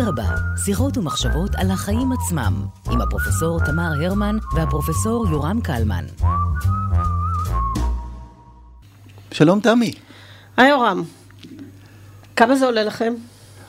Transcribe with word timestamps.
אדרבה, 0.00 0.34
שיחות 0.64 0.98
ומחשבות 0.98 1.50
על 1.54 1.70
החיים 1.70 2.12
עצמם, 2.12 2.66
עם 2.90 3.00
הפרופסור 3.00 3.60
תמר 3.66 3.90
הרמן 4.04 4.36
והפרופסור 4.54 5.26
יורם 5.30 5.60
קלמן. 5.60 6.04
שלום 9.32 9.60
תמי. 9.60 9.92
היי 10.56 10.70
יורם, 10.70 11.02
כמה 12.36 12.56
זה 12.56 12.66
עולה 12.66 12.84
לכם? 12.84 13.14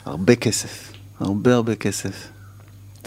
הרבה 0.04 0.36
כסף, 0.36 0.92
הרבה 1.20 1.54
הרבה 1.54 1.74
כסף. 1.74 2.28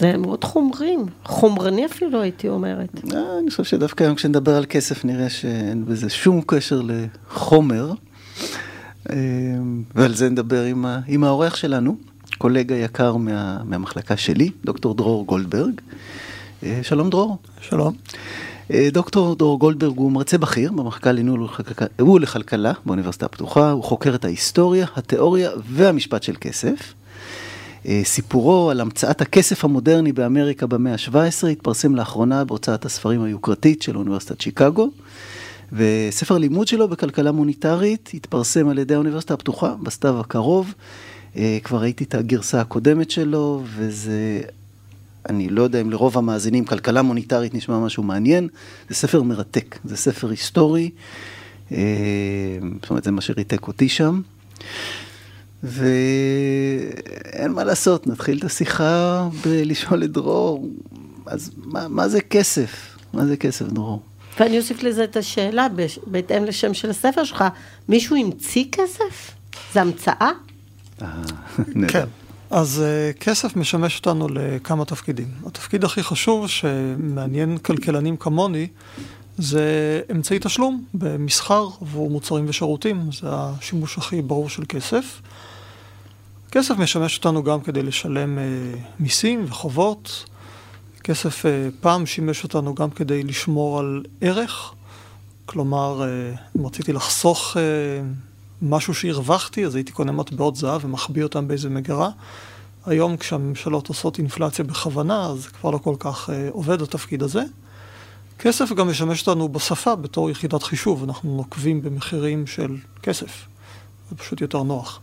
זה 0.00 0.16
מאוד 0.16 0.44
חומרים, 0.44 1.06
חומרני 1.24 1.86
אפילו 1.86 2.22
הייתי 2.22 2.48
אומרת. 2.48 2.90
אה, 3.14 3.38
אני 3.42 3.50
חושב 3.50 3.64
שדווקא 3.64 4.04
היום 4.04 4.14
כשנדבר 4.14 4.56
על 4.56 4.64
כסף 4.68 5.04
נראה 5.04 5.30
שאין 5.30 5.84
בזה 5.84 6.10
שום 6.10 6.40
קשר 6.46 6.80
לחומר. 6.84 7.92
אה, 9.10 9.16
ועל 9.94 10.14
זה 10.14 10.30
נדבר 10.30 10.62
עם, 10.62 10.86
ה, 10.86 11.00
עם 11.06 11.24
האורח 11.24 11.56
שלנו, 11.56 11.96
קולגה 12.38 12.74
יקר 12.74 13.16
מה, 13.16 13.58
מהמחלקה 13.64 14.16
שלי, 14.16 14.50
דוקטור 14.64 14.94
דרור 14.94 15.26
גולדברג. 15.26 15.80
אה, 16.62 16.80
שלום 16.82 17.10
דרור. 17.10 17.38
שלום. 17.60 17.94
דוקטור 18.92 19.36
דרור 19.36 19.58
גולדברג 19.58 19.96
הוא 19.96 20.12
מרצה 20.12 20.38
בכיר 20.38 20.72
במחלקה 20.72 21.12
לניהול 21.12 21.48
ולכלכלה 21.98 22.72
באוניברסיטה 22.86 23.26
הפתוחה, 23.26 23.70
הוא 23.70 23.84
חוקר 23.84 24.14
את 24.14 24.24
ההיסטוריה, 24.24 24.86
התיאוריה 24.96 25.50
והמשפט 25.68 26.22
של 26.22 26.34
כסף. 26.40 26.94
סיפורו 28.02 28.70
על 28.70 28.80
המצאת 28.80 29.20
הכסף 29.20 29.64
המודרני 29.64 30.12
באמריקה 30.12 30.66
במאה 30.66 30.92
ה-17 30.92 31.46
התפרסם 31.48 31.94
לאחרונה 31.94 32.44
בהוצאת 32.44 32.84
הספרים 32.84 33.22
היוקרתית 33.22 33.82
של 33.82 33.96
אוניברסיטת 33.96 34.40
שיקגו. 34.40 34.90
וספר 35.72 36.38
לימוד 36.38 36.66
שלו 36.66 36.88
בכלכלה 36.88 37.32
מוניטרית 37.32 38.10
התפרסם 38.14 38.68
על 38.68 38.78
ידי 38.78 38.94
האוניברסיטה 38.94 39.34
הפתוחה 39.34 39.74
בסתיו 39.82 40.20
הקרוב. 40.20 40.74
כבר 41.64 41.78
ראיתי 41.78 42.04
את 42.04 42.14
הגרסה 42.14 42.60
הקודמת 42.60 43.10
שלו, 43.10 43.62
וזה, 43.76 44.40
אני 45.28 45.48
לא 45.48 45.62
יודע 45.62 45.80
אם 45.80 45.90
לרוב 45.90 46.18
המאזינים 46.18 46.64
כלכלה 46.64 47.02
מוניטרית 47.02 47.54
נשמע 47.54 47.78
משהו 47.78 48.02
מעניין, 48.02 48.48
זה 48.88 48.94
ספר 48.94 49.22
מרתק, 49.22 49.78
זה 49.84 49.96
ספר 49.96 50.30
היסטורי, 50.30 50.90
זאת 51.70 52.90
אומרת 52.90 53.04
זה 53.04 53.10
מה 53.10 53.20
שריתק 53.20 53.66
אותי 53.66 53.88
שם. 53.88 54.20
ואין 55.62 57.52
מה 57.52 57.64
לעשות, 57.64 58.06
נתחיל 58.06 58.38
את 58.38 58.44
השיחה 58.44 59.28
בלשאול 59.44 60.04
את 60.04 60.12
דרור, 60.12 60.68
אז 61.26 61.50
מה, 61.56 61.88
מה 61.88 62.08
זה 62.08 62.20
כסף? 62.20 62.96
מה 63.12 63.26
זה 63.26 63.36
כסף, 63.36 63.66
דרור? 63.66 64.02
ואני 64.40 64.58
אוסיף 64.58 64.82
לזה 64.82 65.04
את 65.04 65.16
השאלה, 65.16 65.66
בהתאם 66.06 66.44
לשם 66.44 66.74
של 66.74 66.90
הספר 66.90 67.24
שלך, 67.24 67.44
מישהו 67.88 68.16
המציא 68.16 68.64
כסף? 68.72 69.34
זה 69.72 69.80
המצאה? 69.80 70.30
כן. 71.92 72.04
אז 72.50 72.82
uh, 72.82 73.18
כסף 73.18 73.56
משמש 73.56 73.96
אותנו 73.96 74.28
לכמה 74.28 74.84
תפקידים. 74.84 75.28
התפקיד 75.46 75.84
הכי 75.84 76.02
חשוב 76.02 76.48
שמעניין 76.48 77.58
כלכלנים 77.58 78.16
כמוני, 78.16 78.66
זה 79.38 80.00
אמצעי 80.10 80.38
תשלום 80.40 80.84
במסחר 80.94 81.68
עבור 81.80 82.10
מוצרים 82.10 82.44
ושירותים, 82.48 83.12
זה 83.12 83.26
השימוש 83.30 83.98
הכי 83.98 84.22
ברור 84.22 84.48
של 84.48 84.62
כסף. 84.68 85.20
כסף 86.50 86.78
משמש 86.78 87.16
אותנו 87.16 87.42
גם 87.42 87.60
כדי 87.60 87.82
לשלם 87.82 88.38
uh, 88.38 88.40
מיסים 89.00 89.44
וחובות. 89.48 90.24
כסף 91.04 91.44
uh, 91.44 91.48
פעם 91.80 92.06
שימש 92.06 92.44
אותנו 92.44 92.74
גם 92.74 92.90
כדי 92.90 93.22
לשמור 93.22 93.78
על 93.78 94.04
ערך. 94.20 94.72
כלומר, 95.46 96.02
uh, 96.02 96.58
אם 96.58 96.66
רציתי 96.66 96.92
לחסוך 96.92 97.56
uh, 97.56 97.58
משהו 98.64 98.94
שהרווחתי, 98.94 99.66
אז 99.66 99.74
הייתי 99.74 99.92
קונה 99.92 100.12
מטבעות 100.12 100.56
זהב 100.56 100.84
ומחביא 100.84 101.22
אותם 101.22 101.48
באיזה 101.48 101.70
מגירה. 101.70 102.10
היום 102.86 103.16
כשהממשלות 103.16 103.88
עושות 103.88 104.18
אינפלציה 104.18 104.64
בכוונה, 104.64 105.26
אז 105.26 105.46
כבר 105.46 105.70
לא 105.70 105.78
כל 105.78 105.94
כך 105.98 106.28
uh, 106.28 106.32
עובד 106.50 106.82
התפקיד 106.82 107.22
הזה. 107.22 107.42
כסף 108.38 108.72
גם 108.72 108.88
משמש 108.88 109.20
אותנו 109.28 109.48
בשפה 109.48 109.94
בתור 109.94 110.30
יחידת 110.30 110.62
חישוב, 110.62 111.02
אנחנו 111.04 111.36
נוקבים 111.36 111.82
במחירים 111.82 112.46
של 112.46 112.76
כסף. 113.02 113.46
זה 114.10 114.16
פשוט 114.16 114.40
יותר 114.40 114.62
נוח. 114.62 115.00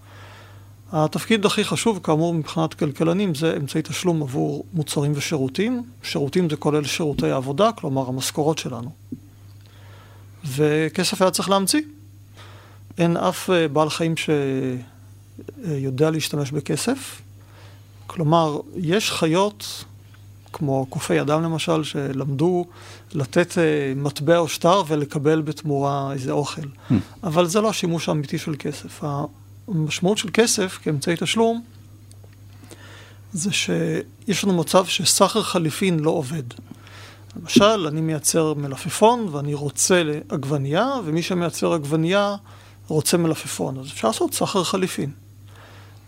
התפקיד 0.91 1.45
הכי 1.45 1.63
חשוב, 1.63 1.99
כאמור, 2.03 2.33
מבחינת 2.33 2.73
כלכלנים, 2.73 3.35
זה 3.35 3.57
אמצעי 3.57 3.81
תשלום 3.81 4.21
עבור 4.21 4.65
מוצרים 4.73 5.11
ושירותים. 5.15 5.83
שירותים 6.03 6.49
זה 6.49 6.55
כולל 6.55 6.83
שירותי 6.83 7.31
העבודה, 7.31 7.71
כלומר 7.71 8.07
המשכורות 8.07 8.57
שלנו. 8.57 8.91
וכסף 10.45 11.21
היה 11.21 11.31
צריך 11.31 11.49
להמציא. 11.49 11.81
אין 12.97 13.17
אף 13.17 13.49
בעל 13.73 13.89
חיים 13.89 14.15
שיודע 15.65 16.09
להשתמש 16.09 16.51
בכסף. 16.51 17.21
כלומר, 18.07 18.59
יש 18.75 19.11
חיות, 19.11 19.83
כמו 20.53 20.85
קופי 20.89 21.21
אדם 21.21 21.43
למשל, 21.43 21.83
שלמדו 21.83 22.65
לתת 23.13 23.57
מטבע 23.95 24.37
או 24.37 24.47
שטר 24.47 24.81
ולקבל 24.87 25.41
בתמורה 25.41 26.13
איזה 26.13 26.31
אוכל. 26.31 26.61
Mm. 26.61 26.93
אבל 27.23 27.47
זה 27.47 27.61
לא 27.61 27.69
השימוש 27.69 28.09
האמיתי 28.09 28.37
של 28.37 28.55
כסף. 28.59 29.03
המשמעות 29.67 30.17
של 30.17 30.29
כסף 30.33 30.79
כאמצעי 30.83 31.15
תשלום 31.19 31.61
זה 33.33 33.49
שיש 33.51 34.43
לנו 34.43 34.57
מצב 34.57 34.85
שסחר 34.85 35.43
חליפין 35.43 35.99
לא 35.99 36.11
עובד. 36.11 36.43
למשל, 37.41 37.87
אני 37.87 38.01
מייצר 38.01 38.53
מלפפון 38.53 39.27
ואני 39.31 39.53
רוצה 39.53 40.03
עגבנייה, 40.29 40.89
ומי 41.05 41.21
שמייצר 41.21 41.73
עגבנייה 41.73 42.35
רוצה 42.91 43.17
מלפפון. 43.17 43.77
אז 43.77 43.87
אפשר 43.87 44.07
לעשות 44.07 44.33
סחר 44.33 44.63
חליפין. 44.63 45.11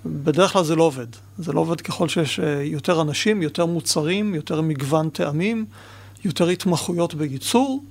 בדרך 0.06 0.54
כלל 0.54 0.64
זה 0.64 0.76
לא 0.76 0.84
עובד. 0.84 1.08
זה 1.38 1.54
לא 1.54 1.60
עובד 1.60 1.82
ככל 1.82 2.10
שיש 2.10 2.40
יותר 2.64 3.02
אנשים, 3.02 3.42
יותר 3.42 3.66
מוצרים, 3.66 4.36
יותר 4.36 4.62
מגוון 4.62 5.10
טעמים, 5.10 5.66
יותר 6.26 6.48
התמחויות 6.48 7.14
בייצור, 7.14 7.84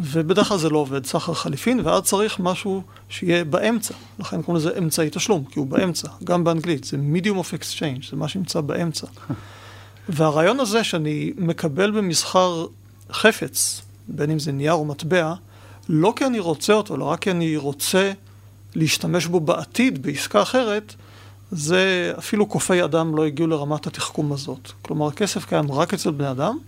ובדרך 0.00 0.48
כלל 0.48 0.58
זה 0.58 0.70
לא 0.70 0.78
עובד, 0.78 1.06
סחר 1.06 1.34
חליפין, 1.34 1.80
ואז 1.84 2.02
צריך 2.02 2.40
משהו 2.40 2.82
שיהיה 3.08 3.44
באמצע. 3.44 3.94
לכן 4.18 4.42
קוראים 4.42 4.66
לזה 4.66 4.78
אמצעי 4.78 5.08
תשלום, 5.12 5.44
כי 5.44 5.58
הוא 5.58 5.66
באמצע, 5.66 6.08
גם 6.24 6.44
באנגלית, 6.44 6.84
זה 6.84 6.96
medium 7.14 7.36
of 7.36 7.58
exchange, 7.58 8.10
זה 8.10 8.16
מה 8.16 8.28
שנמצא 8.28 8.60
באמצע. 8.60 9.06
והרעיון 10.08 10.60
הזה 10.60 10.84
שאני 10.84 11.32
מקבל 11.36 11.90
במסחר 11.90 12.66
חפץ, 13.12 13.82
בין 14.08 14.30
אם 14.30 14.38
זה 14.38 14.52
נייר 14.52 14.72
או 14.72 14.84
מטבע, 14.84 15.34
לא 15.88 16.12
כי 16.16 16.26
אני 16.26 16.38
רוצה 16.38 16.72
אותו, 16.72 16.96
לא 16.96 17.04
רק 17.04 17.20
כי 17.20 17.30
אני 17.30 17.56
רוצה 17.56 18.12
להשתמש 18.74 19.26
בו 19.26 19.40
בעתיד, 19.40 20.02
בעסקה 20.02 20.42
אחרת, 20.42 20.94
זה 21.50 22.12
אפילו 22.18 22.46
קופי 22.46 22.84
אדם 22.84 23.16
לא 23.16 23.24
הגיעו 23.24 23.48
לרמת 23.48 23.86
התחכום 23.86 24.32
הזאת. 24.32 24.72
כלומר, 24.82 25.06
הכסף 25.06 25.44
קיים 25.44 25.72
רק 25.72 25.94
אצל 25.94 26.10
בני 26.10 26.30
אדם, 26.30 26.58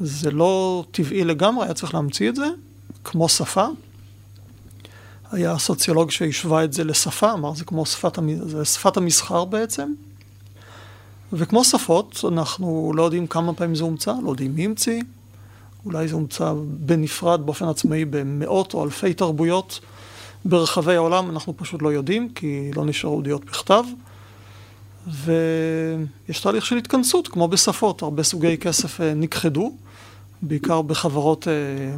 זה 0.00 0.30
לא 0.30 0.84
טבעי 0.90 1.24
לגמרי, 1.24 1.64
היה 1.64 1.74
צריך 1.74 1.94
להמציא 1.94 2.28
את 2.28 2.36
זה, 2.36 2.46
כמו 3.04 3.28
שפה. 3.28 3.66
היה 5.32 5.58
סוציולוג 5.58 6.10
שהשווה 6.10 6.64
את 6.64 6.72
זה 6.72 6.84
לשפה, 6.84 7.32
אמר 7.32 7.54
זה 7.54 7.64
כמו 7.64 7.86
שפת, 7.86 8.18
זה 8.46 8.64
שפת 8.64 8.96
המסחר 8.96 9.44
בעצם. 9.44 9.92
וכמו 11.32 11.64
שפות, 11.64 12.24
אנחנו 12.28 12.92
לא 12.96 13.02
יודעים 13.02 13.26
כמה 13.26 13.54
פעמים 13.54 13.74
זה 13.74 13.84
הומצא, 13.84 14.14
לא 14.22 14.30
יודעים 14.30 14.54
מי 14.54 14.64
המציא. 14.64 15.02
אולי 15.86 16.08
זה 16.08 16.14
הומצא 16.14 16.52
בנפרד, 16.66 17.46
באופן 17.46 17.68
עצמאי, 17.68 18.04
במאות 18.04 18.74
או 18.74 18.84
אלפי 18.84 19.14
תרבויות 19.14 19.80
ברחבי 20.44 20.94
העולם, 20.94 21.30
אנחנו 21.30 21.56
פשוט 21.56 21.82
לא 21.82 21.92
יודעים, 21.92 22.28
כי 22.34 22.70
לא 22.76 22.84
נשארו 22.84 23.20
ידיעות 23.20 23.44
בכתב. 23.44 23.84
ויש 25.06 26.40
תהליך 26.40 26.66
של 26.66 26.76
התכנסות, 26.76 27.28
כמו 27.28 27.48
בשפות, 27.48 28.02
הרבה 28.02 28.22
סוגי 28.22 28.58
כסף 28.58 29.00
נכחדו, 29.00 29.72
בעיקר 30.42 30.82
בחברות 30.82 31.48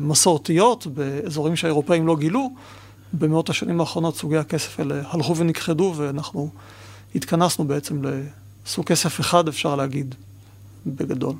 מסורתיות, 0.00 0.86
באזורים 0.86 1.56
שהאירופאים 1.56 2.06
לא 2.06 2.16
גילו. 2.16 2.50
במאות 3.18 3.50
השנים 3.50 3.80
האחרונות 3.80 4.16
סוגי 4.16 4.36
הכסף 4.36 4.80
האלה 4.80 5.02
הלכו 5.04 5.36
ונכחדו, 5.36 5.94
ואנחנו 5.96 6.50
התכנסנו 7.14 7.64
בעצם 7.64 8.02
לסוג 8.04 8.86
כסף 8.86 9.20
אחד, 9.20 9.48
אפשר 9.48 9.76
להגיד, 9.76 10.14
בגדול. 10.86 11.34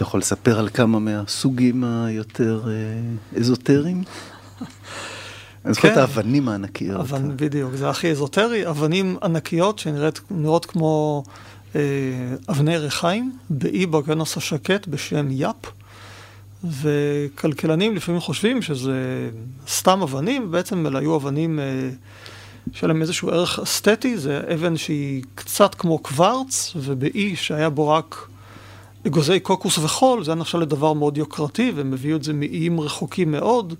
אתה 0.00 0.08
יכול 0.08 0.20
לספר 0.20 0.58
על 0.58 0.68
כמה 0.68 0.98
מהסוגים 0.98 1.84
היותר 1.84 2.64
אזוטריים? 3.36 4.02
אני 5.64 5.74
זוכר 5.74 5.92
את 5.92 5.96
האבנים 5.96 6.48
הענקיות. 6.48 7.00
אבן, 7.00 7.36
בדיוק, 7.36 7.74
זה 7.74 7.90
הכי 7.90 8.10
אזוטרי, 8.10 8.68
אבנים 8.68 9.16
ענקיות 9.22 9.78
שנראות 9.78 10.66
כמו 10.66 11.24
אה, 11.74 11.80
אבני 12.48 12.78
ריחיים, 12.78 13.32
באי 13.50 13.86
בגנוס 13.86 14.36
השקט 14.36 14.86
בשם 14.86 15.28
יאפ, 15.30 15.66
וכלכלנים 16.64 17.96
לפעמים 17.96 18.20
חושבים 18.20 18.62
שזה 18.62 19.30
סתם 19.68 20.02
אבנים, 20.02 20.50
בעצם 20.50 20.86
אלה 20.86 20.98
היו 20.98 21.16
אבנים 21.16 21.58
אה, 21.58 21.90
שלהם 22.72 23.02
איזשהו 23.02 23.30
ערך 23.30 23.58
אסתטי, 23.58 24.18
זה 24.18 24.40
אבן 24.54 24.76
שהיא 24.76 25.22
קצת 25.34 25.74
כמו 25.74 25.98
קוורץ, 25.98 26.72
ובאי 26.76 27.36
שהיה 27.36 27.70
בו 27.70 27.88
רק 27.88 28.30
אגוזי 29.06 29.40
קוקוס 29.40 29.78
וחול, 29.78 30.24
זה 30.24 30.30
היה 30.30 30.40
נחשב 30.40 30.58
לדבר 30.58 30.92
מאוד 30.92 31.18
יוקרתי, 31.18 31.72
והם 31.76 31.92
הביאו 31.92 32.16
את 32.16 32.24
זה 32.24 32.32
מאיים 32.32 32.80
רחוקים 32.80 33.32
מאוד. 33.32 33.74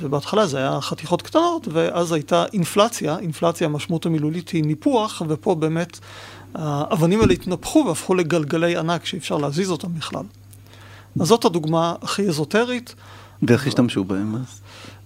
ובהתחלה 0.00 0.46
זה 0.46 0.58
היה 0.58 0.80
חתיכות 0.80 1.22
קטנות, 1.22 1.68
ואז 1.72 2.12
הייתה 2.12 2.44
אינפלציה, 2.52 3.18
אינפלציה 3.18 3.66
המשמעות 3.66 4.06
המילולית 4.06 4.48
היא 4.48 4.64
ניפוח, 4.64 5.22
ופה 5.28 5.54
באמת 5.54 5.98
האבנים 6.54 7.20
האלה 7.20 7.32
התנפחו 7.32 7.84
והפכו 7.88 8.14
לגלגלי 8.14 8.76
ענק 8.76 9.04
שאי 9.04 9.18
אפשר 9.18 9.36
להזיז 9.36 9.70
אותם 9.70 9.94
בכלל. 9.94 10.24
אז 11.20 11.26
זאת 11.26 11.44
הדוגמה 11.44 11.94
הכי 12.02 12.28
אזוטרית. 12.28 12.94
ואיך 13.42 13.66
השתמשו 13.66 14.04
בהם 14.04 14.34
אז? 14.34 14.60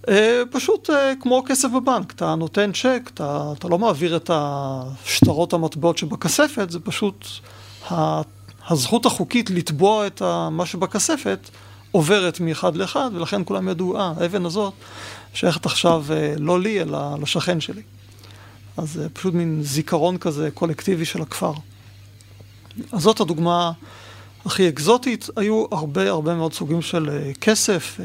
אה, 0.09 0.41
פשוט 0.51 0.89
אה, 0.89 1.13
כמו 1.19 1.43
כסף 1.45 1.69
בבנק, 1.75 2.11
אתה 2.11 2.35
נותן 2.35 2.71
צ'ק, 2.71 3.09
אתה, 3.13 3.53
אתה 3.57 3.67
לא 3.67 3.79
מעביר 3.79 4.15
את 4.15 4.29
השטרות 4.33 5.53
המטבעות 5.53 5.97
שבכספת, 5.97 6.71
זה 6.71 6.79
פשוט 6.79 7.27
הזכות 8.67 9.05
החוקית 9.05 9.49
לתבוע 9.49 10.07
את 10.07 10.21
מה 10.51 10.65
שבכספת 10.65 11.49
עוברת 11.91 12.39
מאחד 12.39 12.75
לאחד, 12.75 13.09
ולכן 13.13 13.41
כולם 13.45 13.69
ידעו, 13.69 13.97
אה, 13.97 14.13
האבן 14.17 14.45
הזאת 14.45 14.73
שייכת 15.33 15.65
עכשיו 15.65 16.05
אה, 16.11 16.33
לא 16.37 16.59
לי, 16.59 16.81
אלא 16.81 17.19
לשכן 17.21 17.61
שלי. 17.61 17.81
אז 18.77 18.91
זה 18.91 19.09
פשוט 19.09 19.33
מין 19.33 19.59
זיכרון 19.63 20.17
כזה 20.17 20.49
קולקטיבי 20.53 21.05
של 21.05 21.21
הכפר. 21.21 21.53
אז 22.91 23.01
זאת 23.01 23.19
הדוגמה 23.19 23.71
הכי 24.45 24.69
אקזוטית. 24.69 25.29
היו 25.35 25.65
הרבה 25.71 26.09
הרבה 26.09 26.35
מאוד 26.35 26.53
סוגים 26.53 26.81
של 26.81 27.09
uh, 27.09 27.39
כסף, 27.39 27.99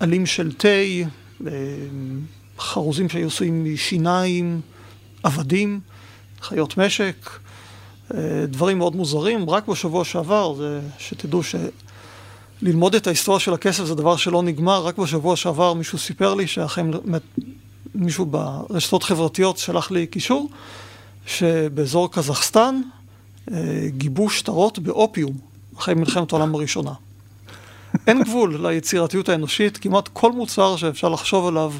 עלים 0.00 0.26
של 0.26 0.52
תה, 0.52 0.68
חרוזים 2.58 3.08
שהיו 3.08 3.26
עשויים 3.26 3.74
משיניים, 3.74 4.60
עבדים, 5.22 5.80
חיות 6.40 6.78
משק, 6.78 7.30
דברים 8.48 8.78
מאוד 8.78 8.96
מוזרים. 8.96 9.50
רק 9.50 9.68
בשבוע 9.68 10.04
שעבר, 10.04 10.54
שתדעו 10.98 11.42
ש... 11.42 11.54
ללמוד 12.62 12.94
את 12.94 13.06
ההיסטוריה 13.06 13.40
של 13.40 13.54
הכסף 13.54 13.84
זה 13.84 13.94
דבר 13.94 14.16
שלא 14.16 14.42
נגמר. 14.42 14.82
רק 14.82 14.98
בשבוע 14.98 15.36
שעבר 15.36 15.74
מישהו 15.74 15.98
סיפר 15.98 16.34
לי 16.34 16.46
שאכן 16.46 16.86
מישהו 17.94 18.26
ברשתות 18.26 19.02
חברתיות 19.02 19.58
שלח 19.58 19.90
לי 19.90 20.06
קישור, 20.06 20.48
שבאזור 21.26 22.12
קזחסטן 22.12 22.80
אה, 23.52 23.86
גיבו 23.88 24.30
שטרות 24.30 24.78
באופיום 24.78 25.32
אחרי 25.78 25.94
מלחמת 25.94 26.32
העולם 26.32 26.54
הראשונה. 26.54 26.92
אין 28.06 28.22
גבול 28.22 28.66
ליצירתיות 28.66 29.28
האנושית, 29.28 29.76
כמעט 29.76 30.08
כל 30.12 30.32
מוצר 30.32 30.76
שאפשר 30.76 31.08
לחשוב 31.08 31.46
עליו, 31.46 31.72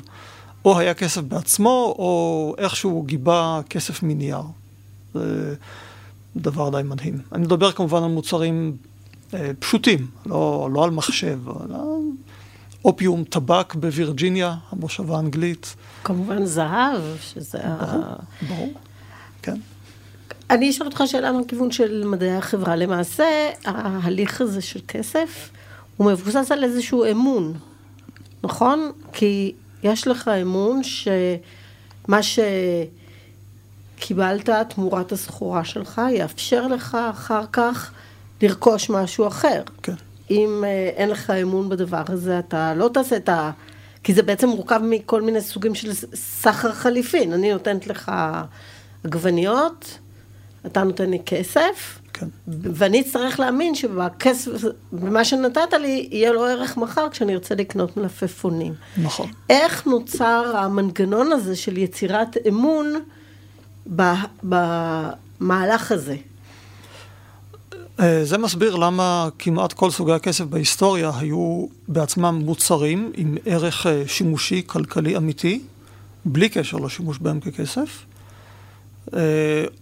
או 0.64 0.78
היה 0.78 0.94
כסף 0.94 1.20
בעצמו, 1.20 1.94
או 1.98 2.54
איכשהו 2.58 3.02
גיבה 3.02 3.60
כסף 3.70 4.02
מנייר. 4.02 4.42
דבר 6.36 6.70
די 6.70 6.82
מדהים. 6.88 7.18
אני 7.32 7.42
מדבר 7.42 7.72
כמובן 7.72 8.02
על 8.02 8.10
מוצרים 8.10 8.76
אה, 9.34 9.50
פשוטים, 9.58 10.06
לא, 10.26 10.68
לא 10.72 10.84
על 10.84 10.90
מחשב, 10.90 11.38
אלא 11.48 11.78
אופיום 12.84 13.24
טבק 13.24 13.74
בווירג'יניה, 13.74 14.56
המושבה 14.70 15.16
האנגלית. 15.16 15.76
כמובן 16.04 16.44
זהב, 16.44 17.02
שזה 17.20 17.58
ברור, 17.58 18.04
ה... 18.04 18.16
ברור, 18.48 18.72
כן. 19.42 19.56
אני 20.50 20.70
אשאל 20.70 20.86
אותך 20.86 21.02
שאלה 21.06 21.32
מהכיוון 21.32 21.70
של 21.70 22.06
מדעי 22.06 22.36
החברה. 22.36 22.76
למעשה, 22.76 23.24
ההליך 23.64 24.40
הזה 24.40 24.60
של 24.60 24.80
כסף, 24.88 25.50
הוא 25.96 26.12
מבוסס 26.12 26.52
על 26.52 26.64
איזשהו 26.64 27.04
אמון, 27.10 27.54
נכון? 28.44 28.92
כי 29.12 29.52
יש 29.82 30.08
לך 30.08 30.28
אמון 30.28 30.80
שמה 30.82 32.22
שקיבלת 34.00 34.50
תמורת 34.68 35.12
הסחורה 35.12 35.64
שלך, 35.64 36.00
יאפשר 36.14 36.66
לך 36.66 36.98
אחר 37.10 37.42
כך 37.52 37.92
לרכוש 38.42 38.90
משהו 38.90 39.26
אחר. 39.26 39.62
כן. 39.82 39.94
אם 40.30 40.64
אה, 40.66 40.90
אין 40.96 41.10
לך 41.10 41.30
אמון 41.30 41.68
בדבר 41.68 42.02
הזה, 42.08 42.38
אתה 42.38 42.74
לא 42.74 42.90
תעשה 42.94 43.16
את 43.16 43.28
ה... 43.28 43.50
כי 44.04 44.14
זה 44.14 44.22
בעצם 44.22 44.48
מורכב 44.48 44.80
מכל 44.84 45.22
מיני 45.22 45.40
סוגים 45.40 45.74
של 45.74 45.92
סחר 46.14 46.72
חליפין. 46.72 47.32
אני 47.32 47.52
נותנת 47.52 47.86
לך 47.86 48.12
עגבניות, 49.04 49.98
אתה 50.66 50.82
נותן 50.84 51.10
לי 51.10 51.18
כסף, 51.26 51.98
כן. 52.12 52.26
ואני 52.48 53.00
אצטרך 53.00 53.40
להאמין 53.40 53.74
שבכסף, 53.74 54.50
במה 54.92 55.24
שנתת 55.24 55.72
לי, 55.80 56.08
יהיה 56.10 56.32
לו 56.32 56.44
ערך 56.44 56.76
מחר 56.76 57.08
כשאני 57.10 57.34
ארצה 57.34 57.54
לקנות 57.54 57.96
מלפפונים. 57.96 58.74
נכון. 59.02 59.30
איך 59.50 59.86
נוצר 59.86 60.56
המנגנון 60.56 61.32
הזה 61.32 61.56
של 61.56 61.78
יצירת 61.78 62.36
אמון 62.48 62.94
במהלך 64.42 65.92
הזה? 65.92 66.16
אה, 68.00 68.24
זה 68.24 68.38
מסביר 68.38 68.76
למה 68.76 69.28
כמעט 69.38 69.72
כל 69.72 69.90
סוגי 69.90 70.12
הכסף 70.12 70.44
בהיסטוריה 70.44 71.10
היו 71.18 71.66
בעצמם 71.88 72.42
מוצרים 72.44 73.12
עם 73.16 73.36
ערך 73.44 73.86
אה, 73.86 74.02
שימושי 74.06 74.62
כלכלי 74.66 75.16
אמיתי, 75.16 75.62
בלי 76.24 76.48
קשר 76.48 76.76
לשימוש 76.76 77.18
בהם 77.18 77.40
ככסף, 77.40 78.04
אה, 79.14 79.20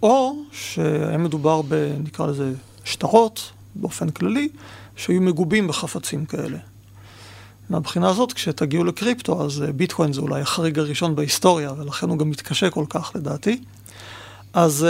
או 0.02 0.36
שהיה 0.52 1.18
מדובר 1.18 1.62
ב... 1.68 1.92
נקרא 2.04 2.26
לזה 2.26 2.52
שטרות, 2.84 3.50
באופן 3.74 4.10
כללי, 4.10 4.48
שהיו 4.96 5.20
מגובים 5.20 5.68
בחפצים 5.68 6.26
כאלה. 6.26 6.58
מהבחינה 7.70 8.08
הזאת, 8.08 8.32
כשתגיעו 8.32 8.84
לקריפטו, 8.84 9.44
אז 9.44 9.64
ביטקוין 9.76 10.12
זה 10.12 10.20
אולי 10.20 10.40
החריג 10.40 10.78
הראשון 10.78 11.16
בהיסטוריה, 11.16 11.72
ולכן 11.72 12.08
הוא 12.08 12.18
גם 12.18 12.30
מתקשה 12.30 12.70
כל 12.70 12.84
כך 12.88 13.12
לדעתי. 13.14 13.60
אז 14.52 14.86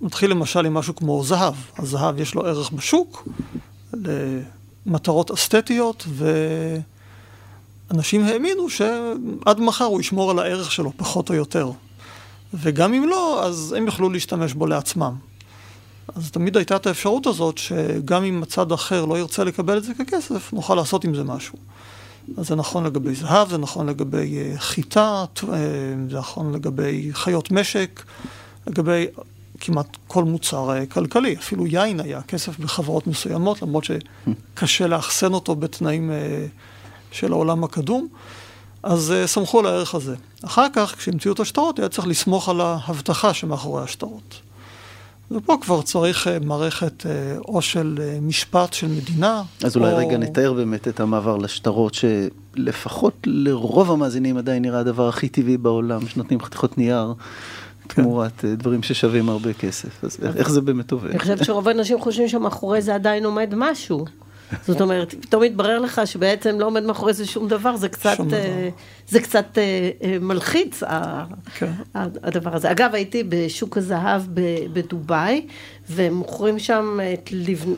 מתחיל 0.00 0.30
למשל 0.30 0.66
עם 0.66 0.74
משהו 0.74 0.96
כמו 0.96 1.24
זהב. 1.24 1.54
הזהב 1.78 2.20
יש 2.20 2.34
לו 2.34 2.46
ערך 2.46 2.70
בשוק 2.70 3.28
למטרות 4.86 5.30
אסתטיות, 5.30 6.06
ואנשים 7.90 8.24
האמינו 8.24 8.70
שעד 8.70 9.60
מחר 9.60 9.84
הוא 9.84 10.00
ישמור 10.00 10.30
על 10.30 10.38
הערך 10.38 10.72
שלו, 10.72 10.92
פחות 10.96 11.30
או 11.30 11.34
יותר. 11.34 11.70
וגם 12.54 12.94
אם 12.94 13.08
לא, 13.08 13.44
אז 13.44 13.74
הם 13.76 13.86
יוכלו 13.86 14.10
להשתמש 14.10 14.52
בו 14.52 14.66
לעצמם. 14.66 15.14
אז 16.14 16.30
תמיד 16.30 16.56
הייתה 16.56 16.76
את 16.76 16.86
האפשרות 16.86 17.26
הזאת, 17.26 17.58
שגם 17.58 18.24
אם 18.24 18.42
הצד 18.42 18.72
אחר 18.72 19.04
לא 19.04 19.18
ירצה 19.18 19.44
לקבל 19.44 19.78
את 19.78 19.84
זה 19.84 19.92
ככסף, 19.94 20.52
נוכל 20.52 20.74
לעשות 20.74 21.04
עם 21.04 21.14
זה 21.14 21.24
משהו. 21.24 21.58
אז 22.36 22.48
זה 22.48 22.54
נכון 22.54 22.84
לגבי 22.84 23.14
זהב, 23.14 23.50
זה 23.50 23.58
נכון 23.58 23.86
לגבי 23.86 24.38
אה, 24.38 24.58
חיטה, 24.58 25.24
אה, 25.52 25.58
זה 26.10 26.18
נכון 26.18 26.52
לגבי 26.52 27.10
חיות 27.12 27.50
משק, 27.50 28.02
לגבי 28.66 29.06
כמעט 29.60 29.96
כל 30.06 30.24
מוצר 30.24 30.70
אה, 30.70 30.86
כלכלי, 30.86 31.36
אפילו 31.38 31.66
יין 31.66 32.00
היה 32.00 32.22
כסף 32.22 32.58
בחברות 32.58 33.06
מסוימות, 33.06 33.62
למרות 33.62 33.84
שקשה 33.84 34.86
לאחסן 34.86 35.32
אותו 35.32 35.54
בתנאים 35.54 36.10
אה, 36.10 36.46
של 37.12 37.32
העולם 37.32 37.64
הקדום, 37.64 38.08
אז 38.82 39.12
אה, 39.12 39.26
סמכו 39.26 39.58
על 39.58 39.66
הערך 39.66 39.94
הזה. 39.94 40.14
אחר 40.44 40.66
כך, 40.72 40.94
כשהמציאו 40.98 41.34
את 41.34 41.40
השטרות, 41.40 41.78
היה 41.78 41.88
צריך 41.88 42.06
לסמוך 42.06 42.48
על 42.48 42.60
ההבטחה 42.60 43.34
שמאחורי 43.34 43.82
השטרות. 43.82 44.40
ופה 45.30 45.56
כבר 45.60 45.82
צריך 45.82 46.28
מערכת 46.44 47.06
או 47.48 47.62
של 47.62 47.98
משפט 48.22 48.72
של 48.72 48.88
מדינה. 48.88 49.42
אז 49.64 49.76
אולי 49.76 49.92
או... 49.92 49.96
רגע 49.96 50.18
נתאר 50.18 50.52
באמת 50.52 50.88
את 50.88 51.00
המעבר 51.00 51.36
לשטרות, 51.36 51.94
שלפחות 51.94 53.14
לרוב 53.26 53.90
המאזינים 53.90 54.36
עדיין 54.36 54.62
נראה 54.62 54.80
הדבר 54.80 55.08
הכי 55.08 55.28
טבעי 55.28 55.56
בעולם, 55.56 56.08
שנותנים 56.08 56.40
חתיכות 56.40 56.78
נייר. 56.78 57.14
כן. 57.88 58.02
תמורת 58.02 58.44
אה, 58.44 58.54
דברים 58.54 58.82
ששווים 58.82 59.28
הרבה 59.28 59.52
כסף. 59.52 60.04
אז 60.04 60.18
איך 60.36 60.50
זה 60.50 60.60
באמת 60.60 60.92
עובד? 60.92 61.10
אני 61.10 61.18
חושבת 61.18 61.44
שרוב 61.44 61.68
האנשים 61.68 62.00
חושבים 62.00 62.28
שמאחורי 62.28 62.82
זה 62.82 62.94
עדיין 62.94 63.24
עומד 63.24 63.52
משהו. 63.56 64.04
זאת 64.66 64.80
אומרת, 64.80 65.14
פתאום 65.14 65.42
מתברר 65.42 65.78
לך 65.78 66.00
שבעצם 66.04 66.60
לא 66.60 66.66
עומד 66.66 66.82
מאחורי 66.82 67.12
זה 67.12 67.26
שום 67.26 67.48
דבר, 67.48 67.76
זה 67.76 67.88
קצת, 67.88 68.16
דבר. 68.20 68.36
אה, 68.36 68.68
זה 69.08 69.20
קצת 69.20 69.58
אה, 69.58 70.18
מלחיץ, 70.20 70.82
כן. 71.54 71.70
הדבר 71.94 72.54
הזה. 72.56 72.70
אגב, 72.70 72.90
הייתי 72.92 73.22
בשוק 73.28 73.78
הזהב 73.78 74.22
בדובאי, 74.72 75.46
ומוכרים 75.90 76.58
שם, 76.58 76.98
את 77.14 77.30
לבנ... 77.32 77.72